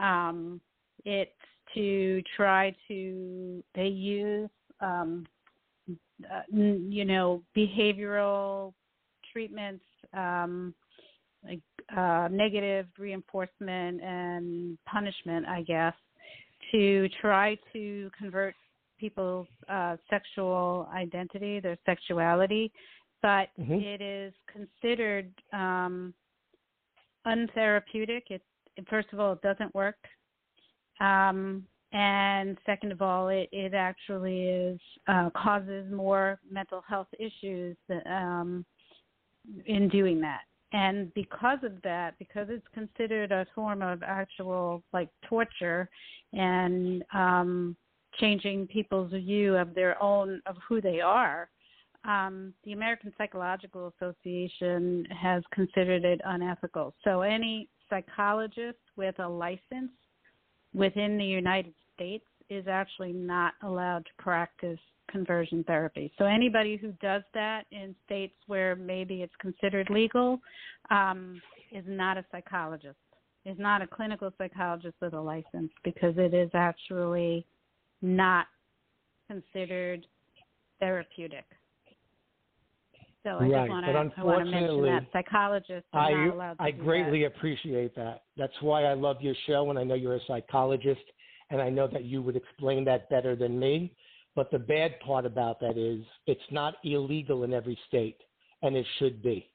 [0.00, 0.58] Um,
[1.04, 1.30] it's
[1.74, 4.48] to try to they use
[4.80, 5.26] um,
[6.32, 8.72] uh, you know behavioral
[9.34, 10.72] treatments, um,
[11.46, 11.60] like
[11.94, 15.94] uh, negative reinforcement and punishment, I guess,
[16.72, 18.54] to try to convert
[18.98, 22.72] people's uh, sexual identity, their sexuality,
[23.22, 23.74] but Mm-hmm.
[23.74, 26.14] it is considered um,
[27.26, 28.22] untherapeutic.
[28.30, 28.42] It,
[28.88, 29.96] first of all, it doesn't work,
[31.00, 37.76] um, and second of all, it, it actually is uh, causes more mental health issues
[38.06, 38.64] um,
[39.66, 40.42] in doing that.
[40.72, 45.88] And because of that, because it's considered a form of actual like torture
[46.32, 47.76] and um,
[48.18, 51.48] changing people's view of their own of who they are,
[52.06, 56.94] um, the American Psychological Association has considered it unethical.
[57.04, 59.90] So any psychologist with a license
[60.74, 64.78] within the United States is actually not allowed to practice
[65.10, 66.12] conversion therapy.
[66.18, 70.40] So anybody who does that in states where maybe it's considered legal
[70.90, 71.40] um,
[71.72, 72.96] is not a psychologist.
[73.44, 77.46] Is not a clinical psychologist with a license because it is actually
[78.02, 78.46] not
[79.28, 80.04] considered
[80.80, 81.44] therapeutic.
[83.26, 86.10] So I Right, just want but to I want to mention unfortunately, that psychologists are
[86.10, 87.34] I not allowed to I greatly that.
[87.34, 88.22] appreciate that.
[88.36, 91.00] That's why I love your show, and I know you're a psychologist,
[91.50, 93.96] and I know that you would explain that better than me.
[94.36, 98.18] But the bad part about that is it's not illegal in every state,
[98.62, 99.50] and it should be.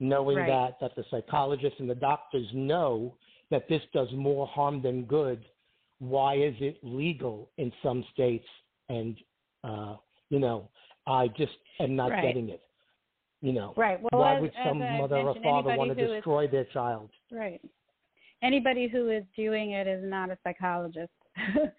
[0.00, 0.48] Knowing Right.
[0.48, 3.16] that that the psychologists and the doctors know
[3.52, 5.44] that this does more harm than good,
[6.00, 8.48] why is it legal in some states?
[8.88, 9.16] And
[9.62, 9.96] uh,
[10.30, 10.68] you know,
[11.06, 12.22] I just am not Right.
[12.22, 12.62] getting it.
[13.42, 14.00] You know, Right.
[14.00, 17.10] Well, why as, would some mother or father want to who is- destroy their child?
[17.30, 17.60] Right.
[18.42, 21.12] Anybody who is doing it is not a psychologist.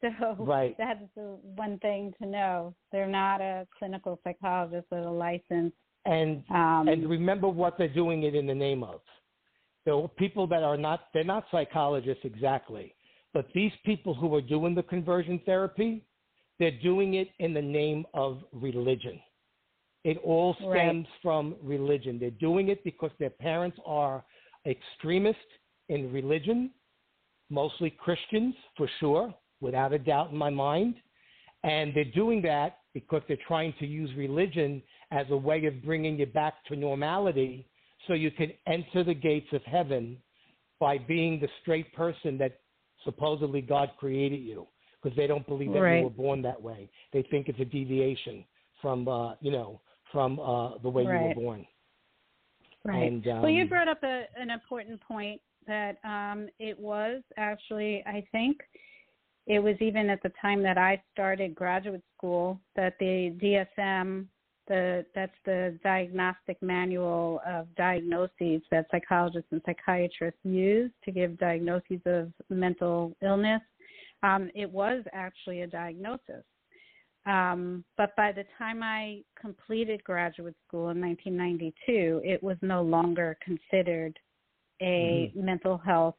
[0.00, 0.76] so Right.
[0.78, 2.74] that's the one thing to know.
[2.92, 5.74] They're not a clinical psychologist with a license.
[6.06, 9.02] And Um, and remember what they're doing it in the name of.
[9.84, 12.94] So people that are not they're not psychologists exactly,
[13.34, 16.02] but these people who are doing the conversion therapy,
[16.60, 19.18] they're doing it in the name of religion.
[20.04, 22.18] It all stems from religion.
[22.20, 24.22] They're doing it because their parents are
[24.66, 25.40] extremists
[25.88, 26.70] in religion,
[27.48, 30.94] mostly Christians for sure, without a doubt in my mind.
[31.64, 36.18] And they're doing that because they're trying to use religion as a way of bringing
[36.18, 37.66] you back to normality
[38.06, 40.18] so you can enter the gates of heaven
[40.78, 42.60] by being the straight person that
[43.04, 44.66] supposedly God created you
[45.02, 45.98] because they don't believe that Right.
[45.98, 46.88] you were born that way.
[47.12, 48.44] They think it's a deviation
[48.80, 49.80] from, uh, you know,
[50.12, 51.66] from uh, the way you were born.
[52.84, 53.12] Right.
[53.12, 58.02] And, well, you um, brought up a, an important point that um, it was actually,
[58.06, 58.58] I think,
[59.46, 64.26] it was even at the time that I started graduate school that the DSM,
[64.68, 72.00] the that's the diagnostic manual of diagnoses that psychologists and psychiatrists use to give diagnoses
[72.06, 73.62] of mental illness.
[74.22, 76.44] Um, it was actually a diagnosis.
[77.26, 83.36] Um, but by the time I completed graduate school in 1992, it was no longer
[83.44, 84.18] considered
[84.80, 86.16] a mental health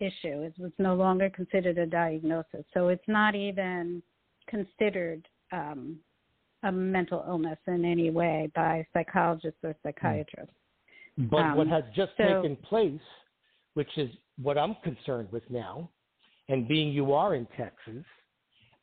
[0.00, 0.42] issue.
[0.42, 2.64] It was no longer considered a diagnosis.
[2.74, 4.02] So it's not even
[4.48, 5.98] considered um,
[6.64, 10.54] a mental illness in any way by psychologists or psychiatrists.
[11.16, 13.00] But Um, what has just so- taken place,
[13.74, 15.90] which is what I'm concerned with now,
[16.50, 18.04] and being you are in Texas,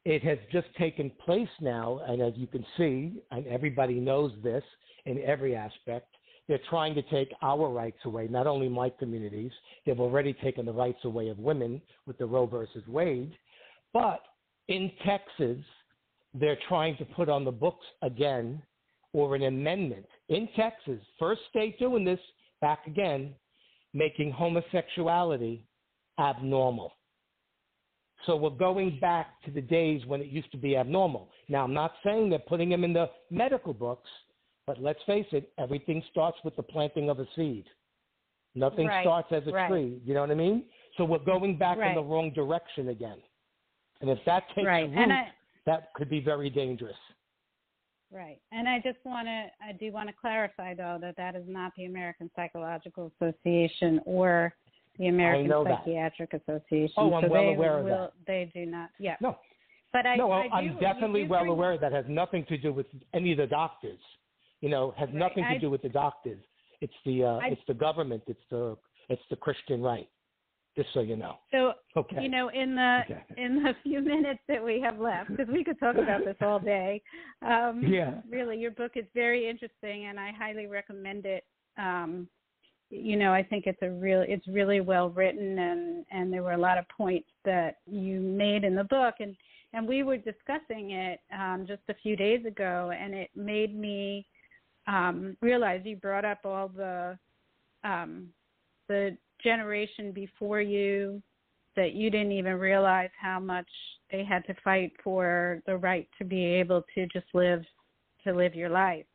[0.05, 4.63] it has just taken place now, and as you can see, and everybody knows this
[5.05, 6.07] in every aspect,
[6.47, 9.51] they're trying to take our rights away, not only my communities,
[9.85, 13.33] they've already taken the rights away of women with the Roe versus Wade,
[13.93, 14.21] but
[14.69, 15.61] in Texas,
[16.33, 18.61] they're trying to put on the books again
[19.11, 20.05] or an amendment.
[20.29, 22.19] In Texas, first state doing this,
[22.61, 23.35] back again,
[23.93, 25.65] making homosexuality
[26.17, 26.93] abnormal.
[28.25, 31.29] So we're going back to the days when it used to be abnormal.
[31.49, 34.09] Now, I'm not saying they're putting them in the medical books,
[34.65, 37.65] but let's face it, everything starts with the planting of a seed.
[38.55, 39.69] Nothing Right, starts as a right.
[39.69, 40.01] tree.
[40.03, 40.65] You know what I mean?
[40.97, 41.89] So we're going back Right.
[41.89, 43.21] in the wrong direction again.
[44.01, 44.89] And if that takes Right.
[44.89, 45.31] root, And I,
[45.65, 46.97] that could be very dangerous.
[48.11, 48.41] Right.
[48.51, 51.73] And I just want to, I do want to clarify, though, that that is not
[51.75, 54.55] the American Psychological Association or
[54.99, 55.79] the American know that.
[55.85, 56.93] Psychiatric Association.
[56.97, 58.13] Oh, I'm so well they aware of will, that.
[58.25, 59.15] They do not, yeah.
[59.21, 59.37] No,
[59.93, 60.15] But I.
[60.15, 63.31] No, I, I'm you definitely well bring- aware that has nothing to do with any
[63.31, 63.99] of the doctors.
[64.61, 65.15] You know, has Right.
[65.15, 66.43] nothing to I- do with the doctors.
[66.81, 68.23] It's the uh, I- it's the government.
[68.27, 68.77] It's the
[69.09, 70.09] it's the Christian right.
[70.75, 71.39] Just so you know.
[71.51, 72.21] So, okay.
[72.21, 73.23] you know, in the okay.
[73.35, 76.59] in the few minutes that we have left, because we could talk about this all
[76.59, 77.01] day.
[77.41, 78.21] Um, yeah.
[78.29, 81.45] Really, your book is very interesting, and I highly recommend it.
[81.79, 82.27] Um,
[82.89, 86.53] you know, I think it's a real, it's really well written, and and there were
[86.53, 89.35] a lot of points that you made in the book, and
[89.73, 94.25] and we were discussing it um, just a few days ago, and it made me
[94.87, 97.17] um, realize you brought up all the
[97.83, 98.27] um,
[98.87, 101.21] the generation before you
[101.75, 103.67] that you didn't even realize how much
[104.11, 107.63] they had to fight for the right to be able to just live
[108.23, 109.05] to live your life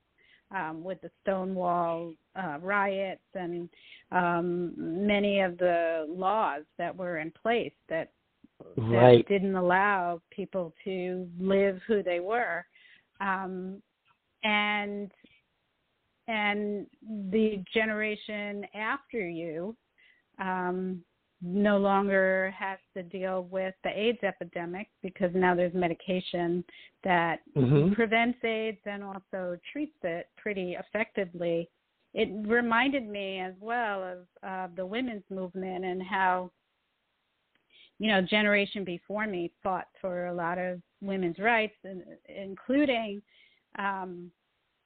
[0.54, 3.68] um, with the Stonewall uh, riots and
[4.10, 8.10] um, many of the laws that were in place that
[8.76, 9.28] that right.
[9.28, 12.64] didn't allow people to live who they were
[13.20, 13.82] um,
[14.44, 15.10] and
[16.28, 16.86] and
[17.30, 19.76] the generation after you
[20.38, 21.02] um,
[21.42, 26.64] no longer has to deal with the AIDS epidemic because now there's medication
[27.02, 27.92] that mm-hmm.
[27.94, 31.68] prevents AIDS and also treats it pretty effectively.
[32.14, 36.52] It reminded me as well of uh, the women's movement and how,
[37.98, 43.20] you know, generation before me fought for a lot of women's rights, and, including
[43.78, 44.30] um,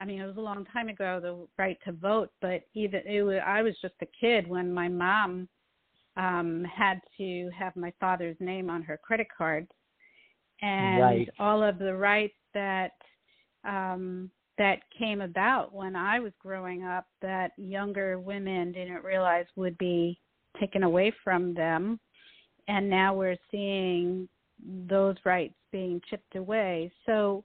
[0.00, 3.22] I mean, it was a long time ago, the right to vote, but even it
[3.22, 5.48] was, I was just a kid when my mom
[6.16, 9.68] um had to have my father's name on her credit cards
[10.62, 11.28] and right.
[11.38, 12.92] all of the rights that
[13.64, 19.76] um that came about when I was growing up that younger women didn't realize would
[19.76, 20.18] be
[20.58, 22.00] taken away from them
[22.68, 24.28] and now we're seeing
[24.88, 27.44] those rights being chipped away so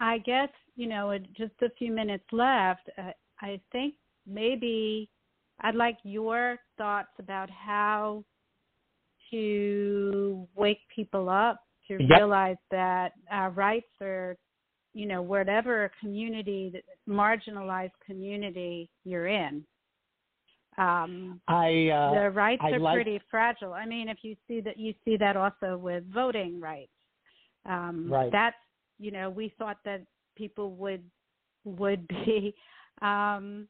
[0.00, 2.88] I guess you know, just a few minutes left.
[2.96, 3.10] Uh,
[3.42, 3.94] I think
[4.26, 5.10] maybe
[5.60, 8.24] I'd like your thoughts about how
[9.30, 12.18] to wake people up to yep.
[12.18, 14.36] realize that our rights are,
[14.94, 16.72] you know, whatever community,
[17.08, 19.64] marginalized community you're in.
[20.76, 22.94] Um, I uh, the rights I are like...
[22.94, 23.72] pretty fragile.
[23.72, 26.92] I mean, if you see that, you see that also with voting rights.
[27.66, 28.30] Um, right.
[28.30, 28.56] That's
[29.00, 30.02] you know, we thought that
[30.36, 31.02] people would
[31.64, 32.54] would be
[33.02, 33.66] um,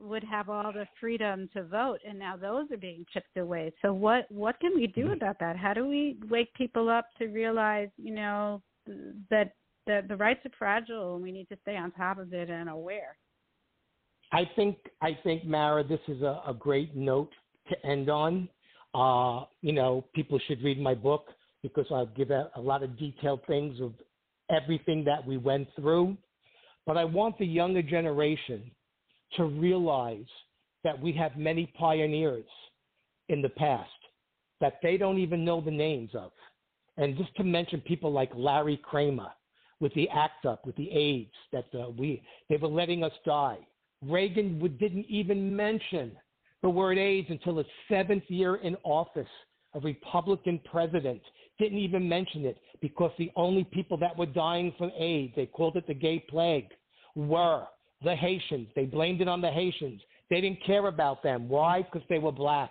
[0.00, 3.72] would have all the freedom to vote, and now those are being chipped away.
[3.82, 5.12] So what what can we do Mm-hmm.
[5.14, 5.56] about that?
[5.56, 8.62] How do we wake people up to realize, you know,
[9.30, 9.52] that
[9.86, 12.68] that the rights are fragile and we need to stay on top of it and
[12.68, 13.16] aware?
[14.32, 17.32] I think I think Mara, this is a, a great note
[17.68, 18.48] to end on.
[18.94, 21.28] Uh, you know, people should read my book
[21.62, 23.92] because I'll give a, a lot of detailed things of
[24.50, 26.16] everything that we went through.
[26.86, 28.70] But I want the younger generation
[29.34, 30.26] to realize
[30.84, 32.46] that we have many pioneers
[33.28, 33.90] in the past
[34.60, 36.32] that they don't even know the names of.
[36.96, 39.30] And just to mention people like Larry Kramer
[39.80, 43.58] with the ACT UP, with the AIDS, that uh, we they were letting us die.
[44.02, 46.12] Reagan would, didn't even mention
[46.62, 49.28] the word AIDS until his seventh year in office.
[49.74, 51.20] A Republican president
[51.58, 55.76] didn't even mention it because the only people that were dying from AIDS, they called
[55.76, 56.68] it the gay plague,
[57.14, 57.66] were
[58.02, 58.68] the Haitians.
[58.74, 60.00] They blamed it on the Haitians.
[60.30, 61.48] They didn't care about them.
[61.48, 61.82] Why?
[61.82, 62.70] Because they were black.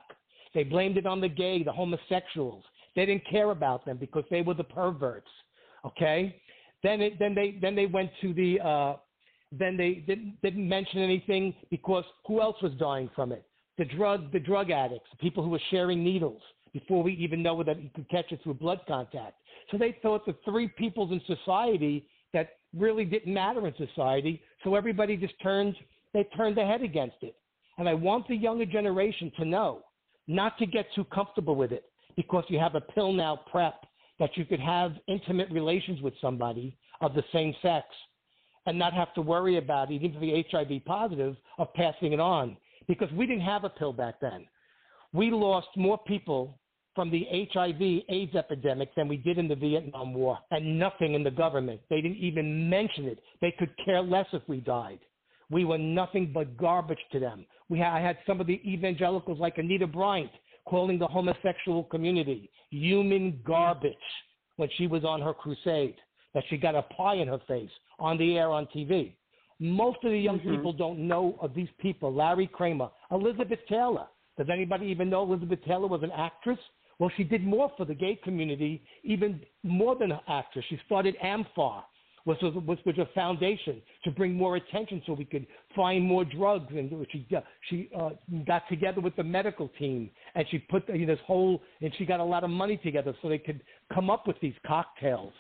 [0.54, 2.64] They blamed it on the gay, the homosexuals.
[2.96, 5.30] They didn't care about them because they were the perverts.
[5.86, 6.42] Okay?
[6.84, 8.96] Then it, then they then they went to the uh,
[9.52, 13.44] then they didn't didn't mention anything because who else was dying from it?
[13.78, 16.42] The drug the drug addicts, people who were sharing needles
[16.74, 19.36] before we even know that you could catch it through blood contact.
[19.72, 24.42] So they thought the three peoples in society that really didn't matter in society.
[24.64, 25.76] So everybody just turned
[26.14, 27.36] they turned their head against it.
[27.78, 29.82] And I want the younger generation to know
[30.28, 31.84] not to get too comfortable with it
[32.16, 33.86] because you have a pill now PrEP
[34.18, 37.86] that you could have intimate relations with somebody of the same sex
[38.66, 42.58] and not have to worry about even if the HIV positive, of passing it on.
[42.88, 44.46] Because we didn't have a pill back then.
[45.12, 46.58] We lost more people
[46.96, 51.24] from the HIV AIDS epidemic than we did in the Vietnam War, and nothing in
[51.24, 51.82] the government.
[51.90, 53.20] They didn't even mention it.
[53.42, 55.00] They could care less if we died.
[55.52, 57.46] We were nothing but garbage to them.
[57.70, 60.32] We had, I had some of the evangelicals like Anita Bryant
[60.66, 63.94] calling the homosexual community human garbage
[64.58, 65.96] when she was on her crusade,
[66.34, 67.70] that she got a pie in her face
[68.00, 69.12] on the air on TV.
[69.60, 70.56] Most of the young Mhm.
[70.56, 72.12] people don't know of these people.
[72.12, 74.08] Larry Kramer, Elizabeth Taylor.
[74.38, 76.60] Does anybody even know Elizabeth Taylor was an actress?
[77.00, 80.66] Well, she did more for the gay community, even more than an actress.
[80.70, 81.84] She started AMFAR,
[82.26, 86.68] was was was a foundation to bring more attention so we could find more drugs.
[86.70, 87.28] And she
[87.70, 88.12] she uh,
[88.48, 92.06] got together with the medical team and she put you know, this whole and she
[92.06, 93.62] got a lot of money together so they could
[93.94, 95.34] come up with these cocktails.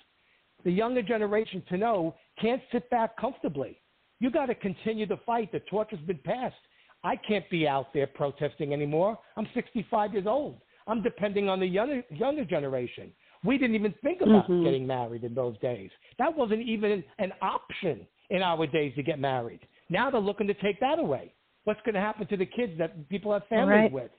[0.63, 3.81] The younger generation to know can't sit back comfortably.
[4.19, 5.51] You got to continue the fight.
[5.51, 6.55] The torch has been passed.
[7.03, 9.17] I can't be out there protesting anymore.
[9.37, 10.61] I'm 65 years old.
[10.87, 13.11] I'm depending on the younger, younger generation.
[13.43, 14.63] We didn't even think about mm-hmm.
[14.63, 15.89] getting married in those days.
[16.19, 19.61] That wasn't even an option in our days to get married.
[19.89, 21.33] Now they're looking to take that away.
[21.63, 23.91] What's going to happen to the kids that people have families right.
[23.91, 24.11] with?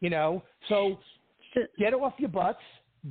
[0.00, 0.98] You know, so
[1.78, 2.58] get off your butts,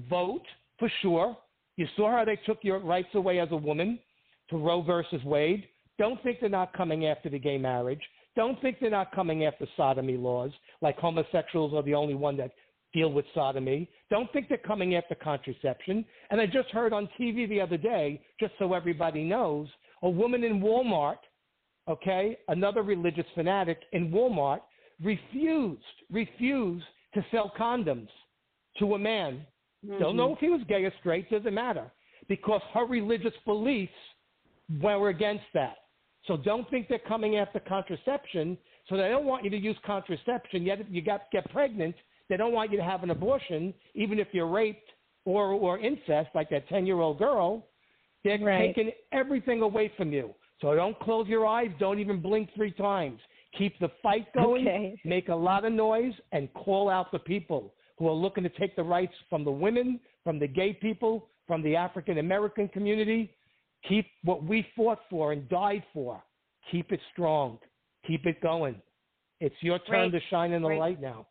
[0.09, 0.43] vote
[0.79, 1.37] for sure.
[1.75, 3.99] You saw how they took your rights away as a woman
[4.49, 5.67] to Roe versus Wade.
[5.99, 8.01] Don't think they're not coming after the gay marriage.
[8.35, 12.51] Don't think they're not coming after sodomy laws, like homosexuals are the only one that
[12.93, 13.89] deal with sodomy.
[14.09, 16.05] Don't think they're coming after contraception.
[16.29, 19.67] And I just heard on TV the other day, just so everybody knows,
[20.03, 21.17] a woman in Walmart,
[21.89, 24.61] okay, another religious fanatic in Walmart,
[25.03, 25.81] refused,
[26.11, 28.09] refused to sell condoms
[28.79, 29.45] to a man.
[29.85, 29.99] Mm-hmm.
[29.99, 31.91] Don't know if he was gay or straight, doesn't matter,
[32.27, 33.93] because her religious beliefs
[34.81, 35.77] were against that.
[36.25, 38.57] So don't think they're coming after contraception.
[38.89, 40.63] So they don't want you to use contraception.
[40.63, 41.95] Yet if you got get pregnant,
[42.29, 44.89] they don't want you to have an abortion, even if you're raped
[45.25, 47.67] or or incest, like that ten year old girl.
[48.23, 48.75] They're right.
[48.75, 50.33] taking everything away from you.
[50.59, 51.69] So don't close your eyes.
[51.79, 53.19] Don't even blink three times.
[53.57, 54.67] Keep the fight going.
[54.67, 54.99] Okay.
[55.05, 58.75] Make a lot of noise and call out the people who are looking to take
[58.75, 63.33] the rights from the women, from the gay people, from the African American community.
[63.87, 66.21] Keep what we fought for and died for.
[66.71, 67.59] Keep it strong.
[68.05, 68.81] Keep it going.
[69.39, 70.21] It's your turn Great.
[70.21, 70.79] to shine in the Great.
[70.79, 71.27] light now.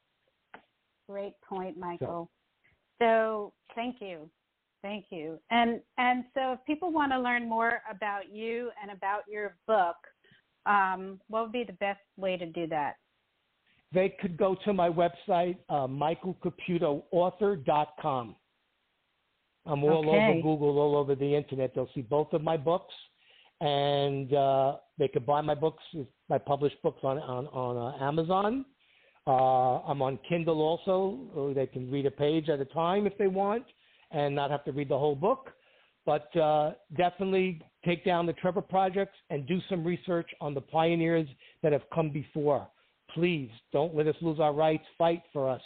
[1.09, 2.29] Great point, Michael.
[2.99, 4.29] So, so thank you.
[4.83, 5.39] Thank you.
[5.51, 9.97] And and so if people want to learn more about you and about your book,
[10.67, 12.95] um, what would be the best way to do that?
[13.93, 18.37] They could go to my website, uh, michaelcaputoauthor.com.
[19.65, 20.17] I'm all Okay.
[20.17, 21.75] over Google, all over the internet.
[21.75, 22.95] They'll see both of my books,
[23.61, 25.83] and uh, they could buy my books,
[26.29, 28.65] my published books on on, on uh, Amazon.
[29.27, 31.53] Uh, I'm on Kindle also.
[31.55, 33.65] They can read a page at a time if they want,
[34.13, 35.51] and not have to read the whole book.
[36.05, 41.27] But uh, definitely take down the Trevor projects and do some research on the pioneers
[41.63, 42.69] that have come before.
[43.13, 44.85] Please don't let us lose our rights.
[44.97, 45.63] Fight for us.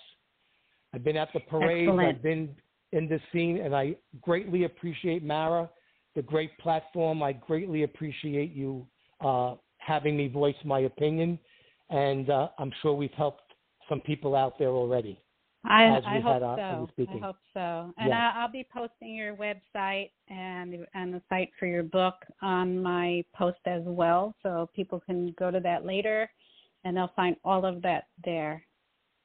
[0.94, 1.88] I've been at the parade.
[1.88, 2.48] I've been
[2.92, 5.68] in this scene, and I greatly appreciate Mara,
[6.16, 7.22] the great platform.
[7.22, 8.86] I greatly appreciate you
[9.20, 11.38] uh, having me voice my opinion,
[11.90, 13.49] and uh, I'm sure we've helped
[13.90, 15.20] some people out there already.
[15.64, 16.88] I, I hope so.
[17.06, 17.92] I hope so.
[17.98, 18.32] And Yeah.
[18.34, 23.22] I, I'll be posting your website and and the site for your book on my
[23.34, 26.30] post as well, so people can go to that later,
[26.84, 28.64] and they'll find all of that there.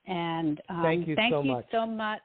[0.07, 1.65] And um, Thank you thank so you much.
[1.71, 2.21] so much.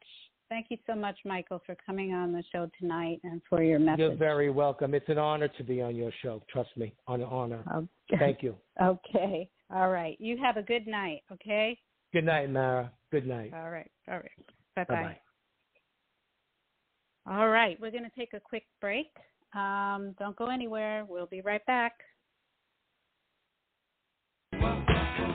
[0.49, 4.01] Thank you so much, Michael, for coming on the show tonight and for your message.
[4.01, 4.95] You're very welcome.
[4.95, 6.43] It's an honor to be on your show.
[6.51, 7.62] Trust me, an honor.
[7.72, 8.18] Okay.
[8.18, 8.57] Thank you.
[8.82, 9.49] okay.
[9.72, 10.20] All right.
[10.20, 11.22] You have a good night.
[11.32, 11.78] Okay.
[12.13, 12.91] Good night, Mara.
[13.13, 13.53] Good night.
[13.55, 13.91] All right.
[14.09, 14.31] All right.
[14.77, 15.03] Bye Bye bye.
[15.03, 15.19] bye.
[17.31, 19.09] All right, we're going to take a quick break.
[19.55, 21.05] Um, don't go anywhere.
[21.09, 21.93] We'll be right back.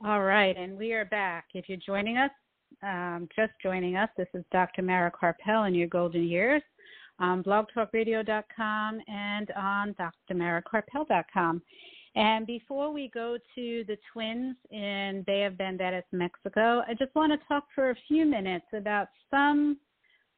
[0.04, 1.46] All right, and we are back.
[1.54, 2.30] If you're joining us,
[2.82, 4.82] um, just joining us, this is Dr.
[4.82, 6.62] Mara Karpel in Your Golden Years
[7.18, 9.94] on blogtalkradio.com and on
[10.30, 11.62] drmarakarpel.com.
[12.16, 17.32] And before we go to the twins in Bay of Banderas, Mexico, I just want
[17.32, 19.78] to talk for a few minutes about some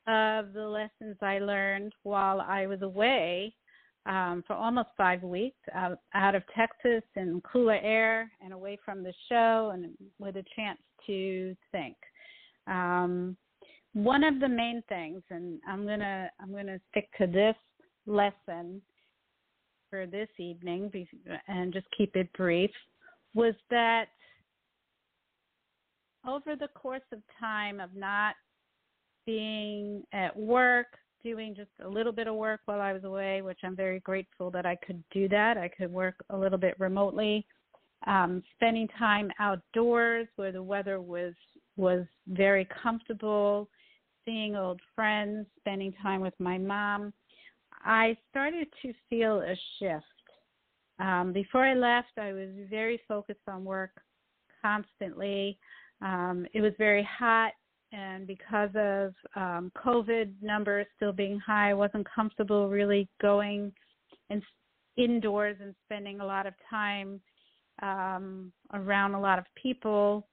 [0.07, 3.55] of the lessons I learned while I was away
[4.07, 9.03] um, for almost five weeks out, out of Texas in cooler air and away from
[9.03, 11.97] the show and with a chance to think.
[12.67, 13.37] Um,
[13.97, 17.57] one of the main things, and I'm gonna I'm gonna stick to this
[18.05, 18.83] lesson
[19.89, 20.91] for this evening
[21.49, 22.71] and just keep it brief,
[23.35, 24.09] was that
[26.29, 28.35] over the course of time of not
[29.25, 30.89] being at work,
[31.25, 34.51] doing just a little bit of work while I was away, which I'm very grateful
[34.51, 35.57] that I could do that.
[35.57, 37.47] I could work a little bit remotely.
[38.07, 41.33] Um, spending time outdoors where the weather was
[41.79, 43.71] was very comfortable,
[44.27, 47.13] seeing old friends, spending time with my mom.
[47.85, 50.05] I started to feel a shift.
[50.99, 53.91] Um, before I left, I was very focused on work
[54.61, 55.59] constantly.
[56.03, 57.53] Um, it was very hot,
[57.93, 63.73] and because of um, COVID numbers still being high, I wasn't comfortable really going
[64.29, 64.43] and
[64.97, 67.21] indoors and spending a lot of time
[67.83, 70.27] um, around a lot of people.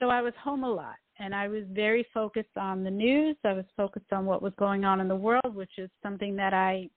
[0.00, 3.36] So I was home a lot and I was very focused on the news.
[3.44, 6.52] I was focused on what was going on in the world, which is something that
[6.52, 6.88] I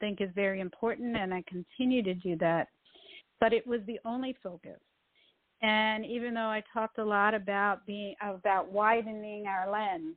[0.00, 2.68] think is very important, and I continue to do that.
[3.40, 4.80] But it was the only focus.
[5.62, 10.16] And even though I talked a lot about being about widening our lens,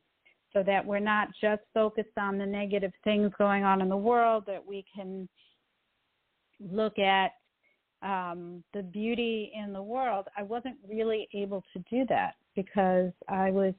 [0.52, 4.44] so that we're not just focused on the negative things going on in the world,
[4.46, 5.28] that we can
[6.60, 7.32] look at
[8.02, 13.50] um, the beauty in the world, I wasn't really able to do that because I
[13.50, 13.74] was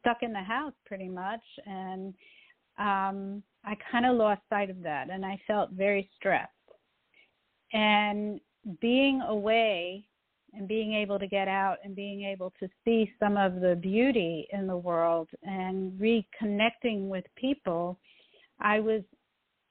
[0.00, 2.14] stuck in the house pretty much, and
[2.78, 6.50] um, I kind of lost sight of that, and I felt very stressed.
[7.72, 8.40] And
[8.80, 10.06] being away
[10.54, 14.46] and being able to get out and being able to see some of the beauty
[14.52, 17.98] in the world and reconnecting with people,
[18.60, 19.02] I was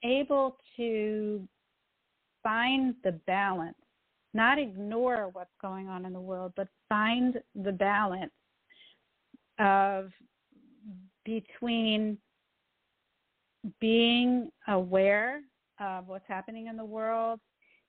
[0.04, 1.48] able to
[2.44, 3.74] find the balance,
[4.34, 8.30] not ignore what's going on in the world, but find the balance
[9.58, 10.10] of
[11.24, 12.18] between
[13.80, 15.40] being aware
[15.80, 17.40] of what's happening in the world,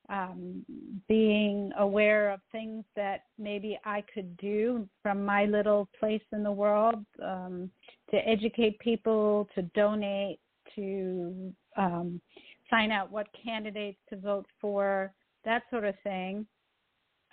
[0.09, 0.63] um,
[1.07, 6.51] being aware of things that maybe I could do from my little place in the
[6.51, 7.69] world um,
[8.11, 10.39] to educate people, to donate,
[10.75, 12.21] to um,
[12.69, 15.13] find out what candidates to vote for,
[15.43, 16.45] that sort of thing.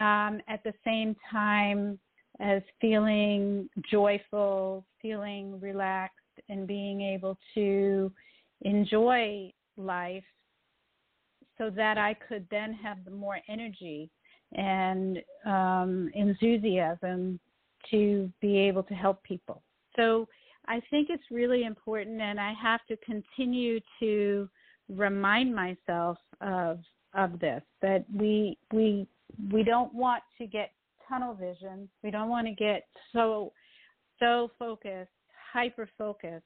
[0.00, 1.98] Um, at the same time
[2.40, 6.16] as feeling joyful, feeling relaxed,
[6.48, 8.10] and being able to
[8.62, 10.24] enjoy life
[11.58, 14.10] so that I could then have the more energy
[14.54, 17.38] and um, enthusiasm
[17.90, 19.62] to be able to help people.
[19.96, 20.26] So
[20.66, 24.48] I think it's really important, and I have to continue to
[24.88, 26.80] remind myself of
[27.14, 29.06] of this that we we
[29.50, 30.72] we don't want to get
[31.08, 31.88] tunnel vision.
[32.02, 33.52] We don't want to get so
[34.18, 35.10] so focused,
[35.52, 36.44] hyper focused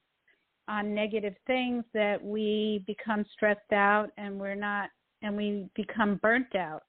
[0.67, 4.89] on negative things that we become stressed out and we're not
[5.21, 6.83] and we become burnt out,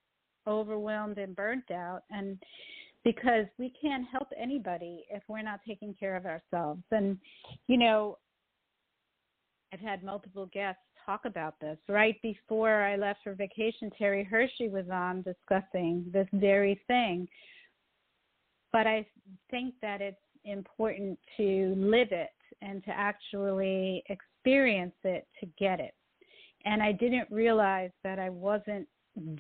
[0.47, 2.39] overwhelmed and burnt out and
[3.05, 6.83] because we can't help anybody if we're not taking care of ourselves.
[6.91, 7.19] And
[7.67, 8.19] you know,
[9.73, 11.79] I've had multiple guests talk about this.
[11.89, 17.27] Right before I left for vacation, Terry Hershey was on discussing this very thing.
[18.73, 19.07] But I
[19.51, 22.31] think that it's important to live it
[22.61, 25.95] and to actually experience it to get it.
[26.67, 28.87] And I didn't realize that I wasn't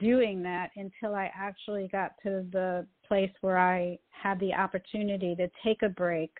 [0.00, 5.50] doing that until I actually got to the place where I had the opportunity to
[5.62, 6.30] take a break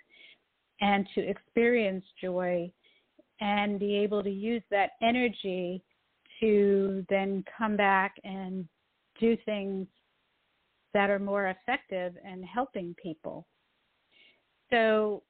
[0.81, 2.73] and to experience joy
[3.41, 5.83] and be able to use that energy
[6.41, 8.67] to then come back and
[9.21, 9.87] do things
[10.95, 13.47] that are more effective and helping people.
[14.71, 15.23] So,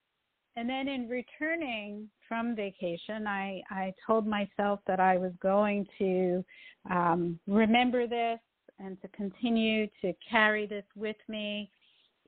[0.57, 6.45] and then in returning from vacation, I, I told myself that I was going to
[6.91, 8.39] um, remember this
[8.79, 11.71] and to continue to carry this with me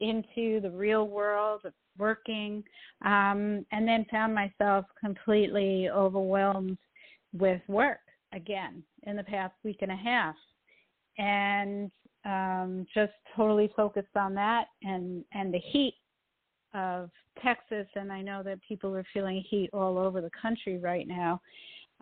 [0.00, 2.64] into the real world of working,
[3.04, 6.78] um, and then found myself completely overwhelmed
[7.32, 8.00] with work
[8.32, 10.34] again in the past week and a half,
[11.18, 11.90] and
[12.24, 15.94] um, just totally focused on that and and the heat
[16.74, 17.10] of
[17.42, 21.40] Texas, and I know that people are feeling heat all over the country right now.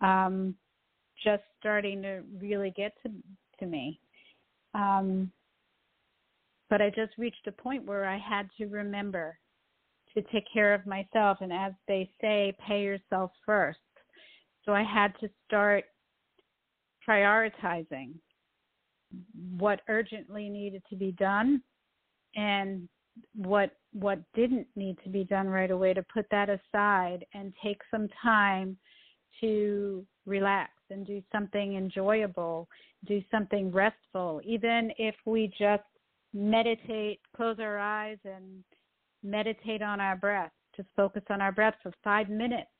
[0.00, 0.54] Um,
[1.22, 3.12] just starting to really get to
[3.58, 4.00] to me.
[4.74, 5.32] Um,
[6.70, 9.38] but I just reached a point where I had to remember
[10.20, 11.38] to take care of myself.
[11.40, 13.78] And as they say, pay yourself first.
[14.64, 15.84] So I had to start
[17.08, 18.14] prioritizing
[19.56, 21.62] what urgently needed to be done
[22.36, 22.88] and
[23.34, 27.80] what what didn't need to be done right away to put that aside and take
[27.90, 28.76] some time
[29.40, 32.68] to relax and do something enjoyable,
[33.06, 35.82] do something restful, even if we just
[36.34, 38.62] meditate, close our eyes and
[39.22, 40.52] meditate on our breath.
[40.76, 42.70] Just focus on our breath for five minutes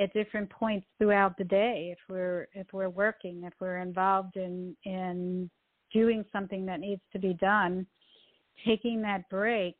[0.00, 4.74] at different points throughout the day if we're if we're working if we're involved in
[4.84, 5.50] in
[5.92, 7.86] doing something that needs to be done
[8.64, 9.76] taking that break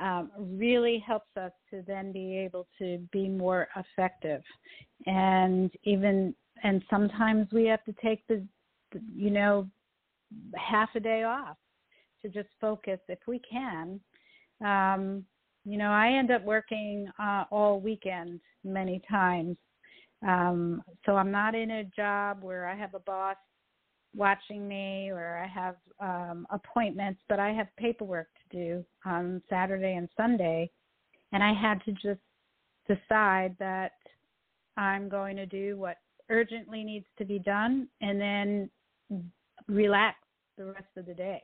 [0.00, 4.42] um, really helps us to then be able to be more effective
[5.06, 8.44] and even and sometimes we have to take the
[9.14, 9.68] you know
[10.56, 11.56] half a day off
[12.22, 14.00] to just focus if we can
[14.62, 15.24] um,
[15.64, 19.56] you know i end up working uh, all weekend many times
[20.26, 23.36] um, so i'm not in a job where i have a boss
[24.14, 29.94] watching me or I have um, appointments, but I have paperwork to do on Saturday
[29.94, 30.70] and Sunday.
[31.32, 32.20] And I had to just
[32.86, 33.92] decide that
[34.76, 35.96] I'm going to do what
[36.30, 38.70] urgently needs to be done and then
[39.68, 40.16] relax
[40.56, 41.42] the rest of the day.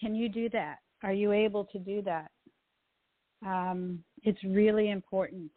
[0.00, 0.78] Can you do that?
[1.02, 2.30] Are you able to do that?
[3.44, 5.52] Um, it's really important.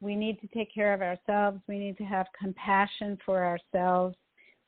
[0.00, 1.60] We need to take care of ourselves.
[1.68, 4.16] We need to have compassion for ourselves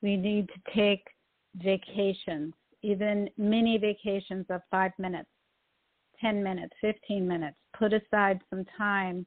[0.03, 1.07] we need to take
[1.57, 2.53] vacations,
[2.83, 5.31] even mini vacations of five minutes,
[6.21, 7.57] 10 minutes, 15 minutes.
[7.79, 9.25] Put aside some time.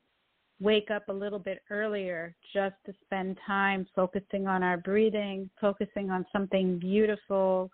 [0.61, 6.09] Wake up a little bit earlier just to spend time focusing on our breathing, focusing
[6.09, 7.69] on something beautiful,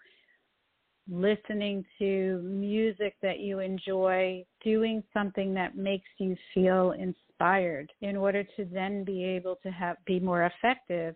[1.11, 8.43] listening to music that you enjoy, doing something that makes you feel inspired in order
[8.55, 11.15] to then be able to have be more effective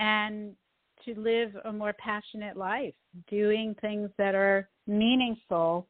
[0.00, 0.54] and
[1.04, 2.94] to live a more passionate life,
[3.30, 5.86] doing things that are meaningful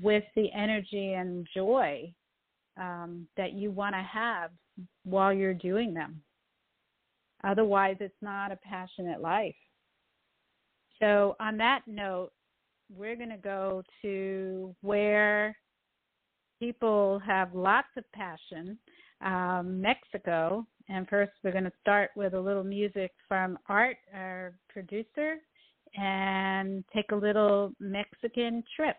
[0.00, 2.12] with the energy and joy
[2.80, 4.50] um, that you want to have
[5.04, 6.22] while you're doing them.
[7.42, 9.56] Otherwise, it's not a passionate life.
[11.02, 12.30] So, on that note,
[12.94, 15.56] we're going to go to where
[16.60, 18.78] people have lots of passion,
[19.20, 24.54] um, Mexico, and first, we're going to start with a little music from Art, our
[24.68, 25.36] producer,
[25.96, 28.96] and take a little Mexican trip.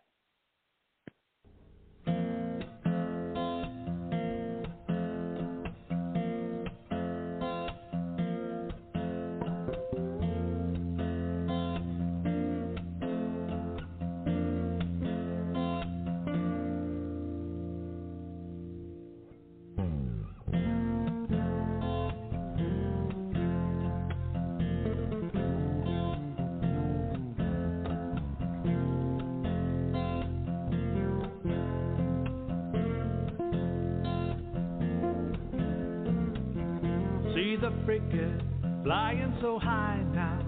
[39.43, 40.39] So high now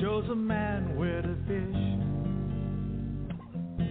[0.00, 1.82] shows a man where to fish.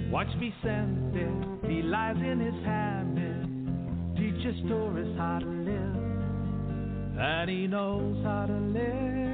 [0.10, 1.28] Watch Vicente,
[1.68, 8.54] he lies in his hammock, teaches tourists how to live, and he knows how to
[8.54, 9.29] live.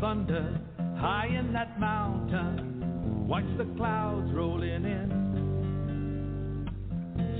[0.00, 0.60] Thunder
[0.98, 3.26] high in that mountain.
[3.28, 5.30] Watch the clouds rolling in.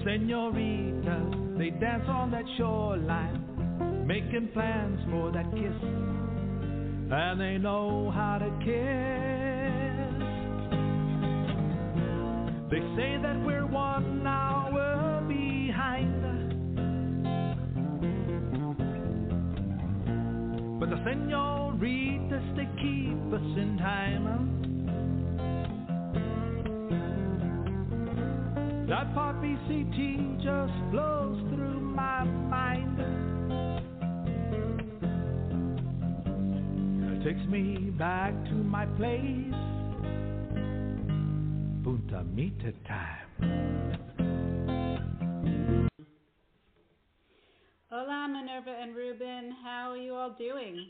[0.04, 5.82] Senoritas, they dance on that shoreline, making plans for that kiss.
[7.12, 9.90] And they know how to kiss.
[12.70, 16.20] They say that we're one hour behind.
[20.78, 21.02] But the
[22.41, 24.57] senoritas, they keep us in time.
[28.88, 33.01] That part BCT just flows through my mind.
[37.12, 39.55] It takes me back to my place,
[41.84, 43.28] Punta Mita time.
[47.91, 49.57] Hola, Minerva and Ruben.
[49.62, 50.86] How are you all doing?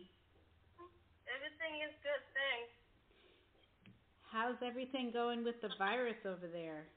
[1.61, 2.73] Everything is good, thanks.
[4.33, 6.89] How's everything going with the virus over there?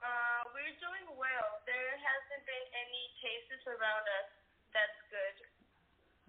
[0.00, 1.48] Uh, we're doing well.
[1.68, 4.28] There hasn't been any cases around us.
[4.72, 5.36] That's good.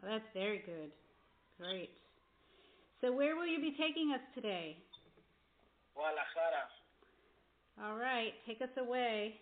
[0.03, 0.91] Oh, that's very good.
[1.55, 1.95] Great.
[2.99, 4.75] So, where will you be taking us today?
[5.95, 6.67] Guadalajara.
[7.87, 9.39] All right, take us away.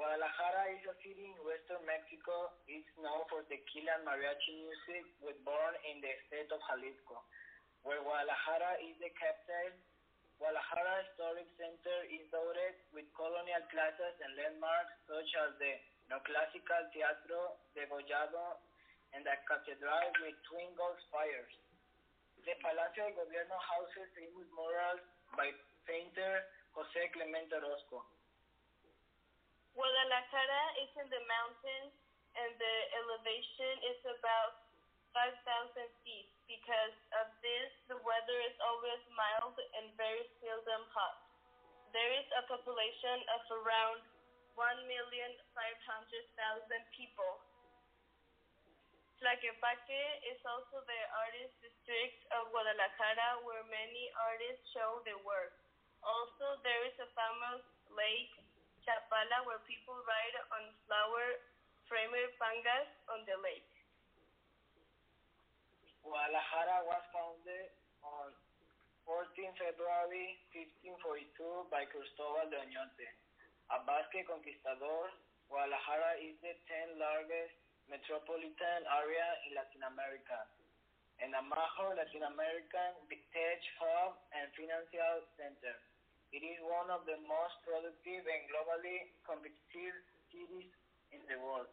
[0.00, 2.56] Guadalajara is a city in western Mexico.
[2.64, 7.20] It's known for tequila and mariachi music, was born in the state of Jalisco.
[7.84, 9.76] where Guadalajara is the capital.
[10.40, 15.72] Guadalajara Historic Center is dotted with colonial plazas and landmarks such as the
[16.08, 18.56] Neoclassical Teatro Degollado
[19.12, 21.52] and the cathedral with twin gold spires.
[22.48, 25.04] The Palacio del Gobierno houses famous murals
[25.36, 25.52] by
[25.84, 28.00] painter José Clemente Orozco.
[29.80, 31.96] Guadalajara is in the mountains
[32.36, 34.60] and the elevation is about
[35.16, 35.40] 5,000
[36.04, 36.28] feet.
[36.44, 41.24] Because of this, the weather is always mild and very seldom hot.
[41.96, 44.04] There is a population of around
[44.52, 45.40] 1,500,000
[46.92, 47.40] people.
[49.16, 55.56] Tlaquepaque is also the artist district of Guadalajara where many artists show their work.
[56.04, 57.64] Also, there is a famous
[57.96, 58.36] lake,
[58.84, 61.26] Chapala, where people ride on flower
[61.90, 63.66] framer pangas on the lake.
[66.06, 67.68] Guadalajara was founded
[68.00, 68.32] on
[69.04, 73.08] 14 February 1542 by Cristobal de Oñate,
[73.74, 75.10] a Basque conquistador.
[75.50, 77.54] Guadalajara is the 10th largest
[77.90, 80.38] metropolitan area in Latin America
[81.20, 85.76] and a major Latin American tech hub and financial center.
[86.30, 89.98] It is one of the most productive and globally competitive
[90.30, 90.70] cities
[91.10, 91.66] in the world.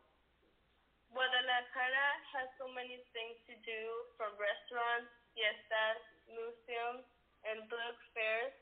[1.13, 3.81] Guadalajara has so many things to do
[4.17, 7.05] from restaurants, fiestas, museums,
[7.45, 8.53] and book fairs,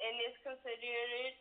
[0.00, 1.36] and is considered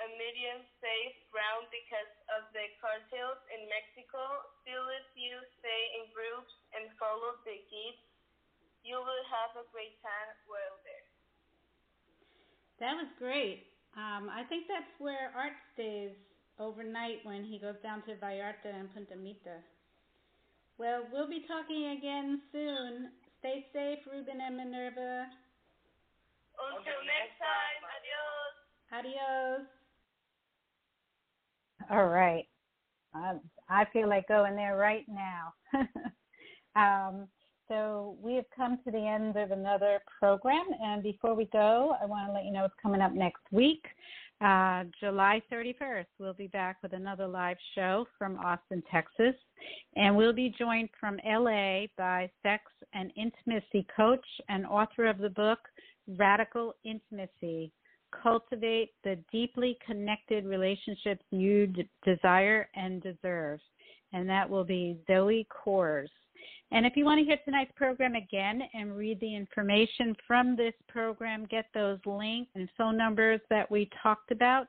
[0.00, 4.20] a medium safe ground because of the cartels in Mexico.
[4.60, 8.04] Still, if you stay in groups and follow the guides,
[8.84, 10.81] you will have a great time there.
[12.82, 13.62] That was great.
[13.94, 16.10] Um, I think that's where Art stays
[16.58, 19.62] overnight when he goes down to Vallarta and Punta Mita.
[20.78, 23.14] Well, we'll be talking again soon.
[23.38, 25.30] Stay safe, Ruben and Minerva.
[26.58, 28.54] Until next time, adios.
[28.98, 29.66] Adios.
[31.88, 32.46] All right.
[33.14, 35.54] Um, I feel like going there right now.
[36.74, 37.28] um,
[37.72, 42.04] so we have come to the end of another program, and before we go, I
[42.04, 43.82] want to let you know what's coming up next week.
[44.42, 49.34] Uh, July 31st, we'll be back with another live show from Austin, Texas,
[49.96, 55.30] and we'll be joined from LA by sex and intimacy coach and author of the
[55.30, 55.60] book
[56.18, 57.72] Radical Intimacy
[58.22, 63.60] Cultivate the Deeply Connected Relationships You d- Desire and Deserve.
[64.12, 66.08] And that will be Zoe Kors.
[66.72, 70.72] And if you want to hear tonight's program again and read the information from this
[70.88, 74.68] program, get those links and phone numbers that we talked about,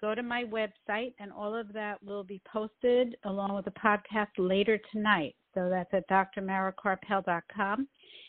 [0.00, 4.28] go to my website, and all of that will be posted along with the podcast
[4.38, 5.34] later tonight.
[5.52, 7.88] So that's at drmarakarpel.com.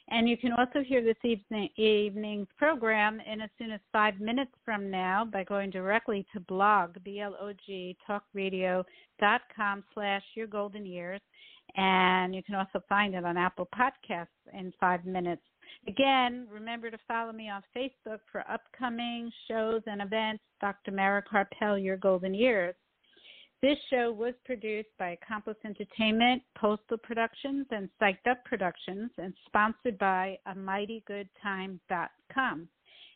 [0.10, 4.52] And you can also hear this evening, evening's program in as soon as five minutes
[4.66, 11.22] from now by going directly to blog, B-L-O-G, talkradio.com slash your golden years.
[11.76, 15.42] And you can also find it on Apple Podcasts in five minutes.
[15.88, 20.44] Again, remember to follow me on Facebook for upcoming shows and events.
[20.62, 20.92] Dr.
[20.92, 22.76] Mara Karpel, Your Golden Years.
[23.62, 29.98] This show was produced by Accomplice Entertainment, Postal Productions, and Psyched Up Productions, and sponsored
[29.98, 32.68] by a AmightyGoodTime.com.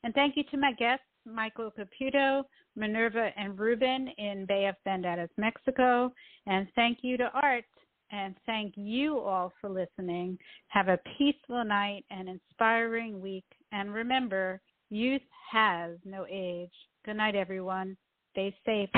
[0.03, 2.45] And thank you to my guests, Michael Caputo,
[2.77, 6.13] Minerva, and Ruben in Bay of Banderas, Mexico.
[6.45, 7.65] And thank you to Art.
[8.11, 10.37] And thank you all for listening.
[10.67, 13.45] Have a peaceful night and inspiring week.
[13.71, 16.71] And remember, youth has no age.
[17.05, 17.97] Good night, everyone.
[18.31, 18.89] Stay safe.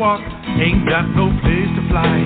[0.00, 0.22] Walk,
[0.58, 2.16] ain't got no place to fly.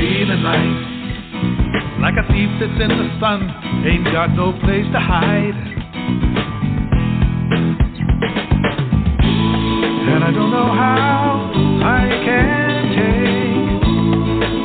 [0.00, 3.52] Feeling like, like a thief that's in the sun,
[3.84, 5.58] ain't got no place to hide.
[10.08, 11.52] And I don't know how
[11.84, 13.82] I can take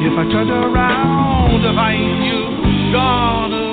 [0.08, 3.67] if I turned around to find you gone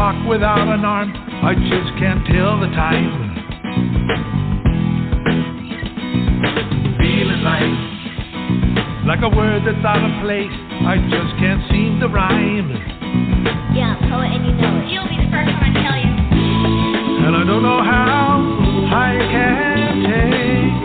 [0.00, 3.36] clock without an arm, I just can't tell the time.
[6.96, 7.68] Feeling like,
[9.04, 10.56] like a word that's out of place,
[10.88, 12.72] I just can't seem to rhyme.
[13.76, 14.88] Yeah, poet, and you know it.
[14.88, 16.08] You'll be the first one to tell you.
[17.28, 18.40] And I don't know how
[18.96, 20.80] I can take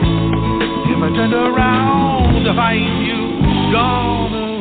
[0.91, 4.54] if I turned around to find you gone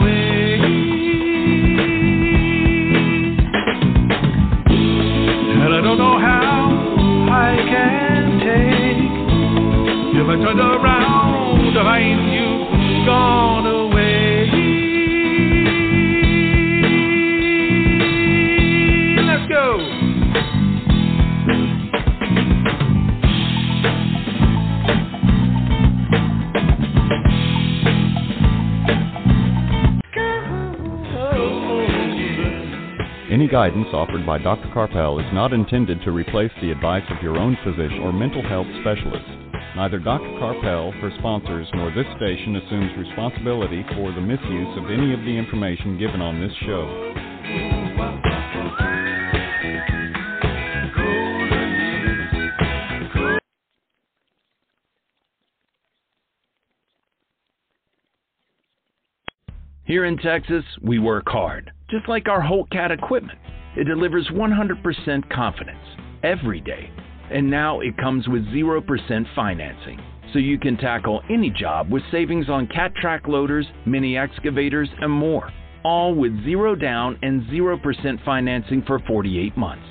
[33.30, 34.68] Any guidance offered by Dr.
[34.74, 38.66] Karpel is not intended to replace the advice of your own physician or mental health
[38.80, 39.43] specialist.
[39.77, 40.29] Neither Dr.
[40.39, 45.37] Karpel, her sponsors, nor this station assumes responsibility for the misuse of any of the
[45.37, 47.11] information given on this show.
[59.87, 63.39] Here in Texas, we work hard, just like our Holt Cat equipment.
[63.77, 65.85] It delivers 100% confidence
[66.22, 66.91] every day.
[67.31, 70.01] And now it comes with 0% financing.
[70.33, 75.11] So you can tackle any job with savings on cat track loaders, mini excavators, and
[75.11, 75.53] more.
[75.85, 79.87] All with zero down and 0% financing for 48 months.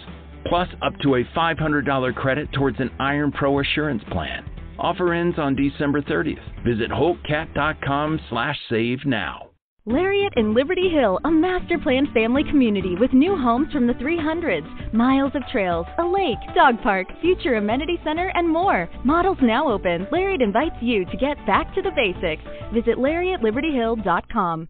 [0.46, 4.46] Plus up to a $500 credit towards an Iron Pro Assurance plan.
[4.78, 6.66] Offer ends on December 30th.
[6.66, 9.53] Visit holtcat.com slash save now.
[9.86, 14.94] Lariat in Liberty Hill, a master planned family community with new homes from the 300s,
[14.94, 18.90] miles of trails, a lake, dog park, future amenity center, and more.
[19.04, 20.08] Models now open.
[20.10, 22.44] Lariat invites you to get back to the basics.
[22.74, 24.70] Visit lariatlibertyhill.com.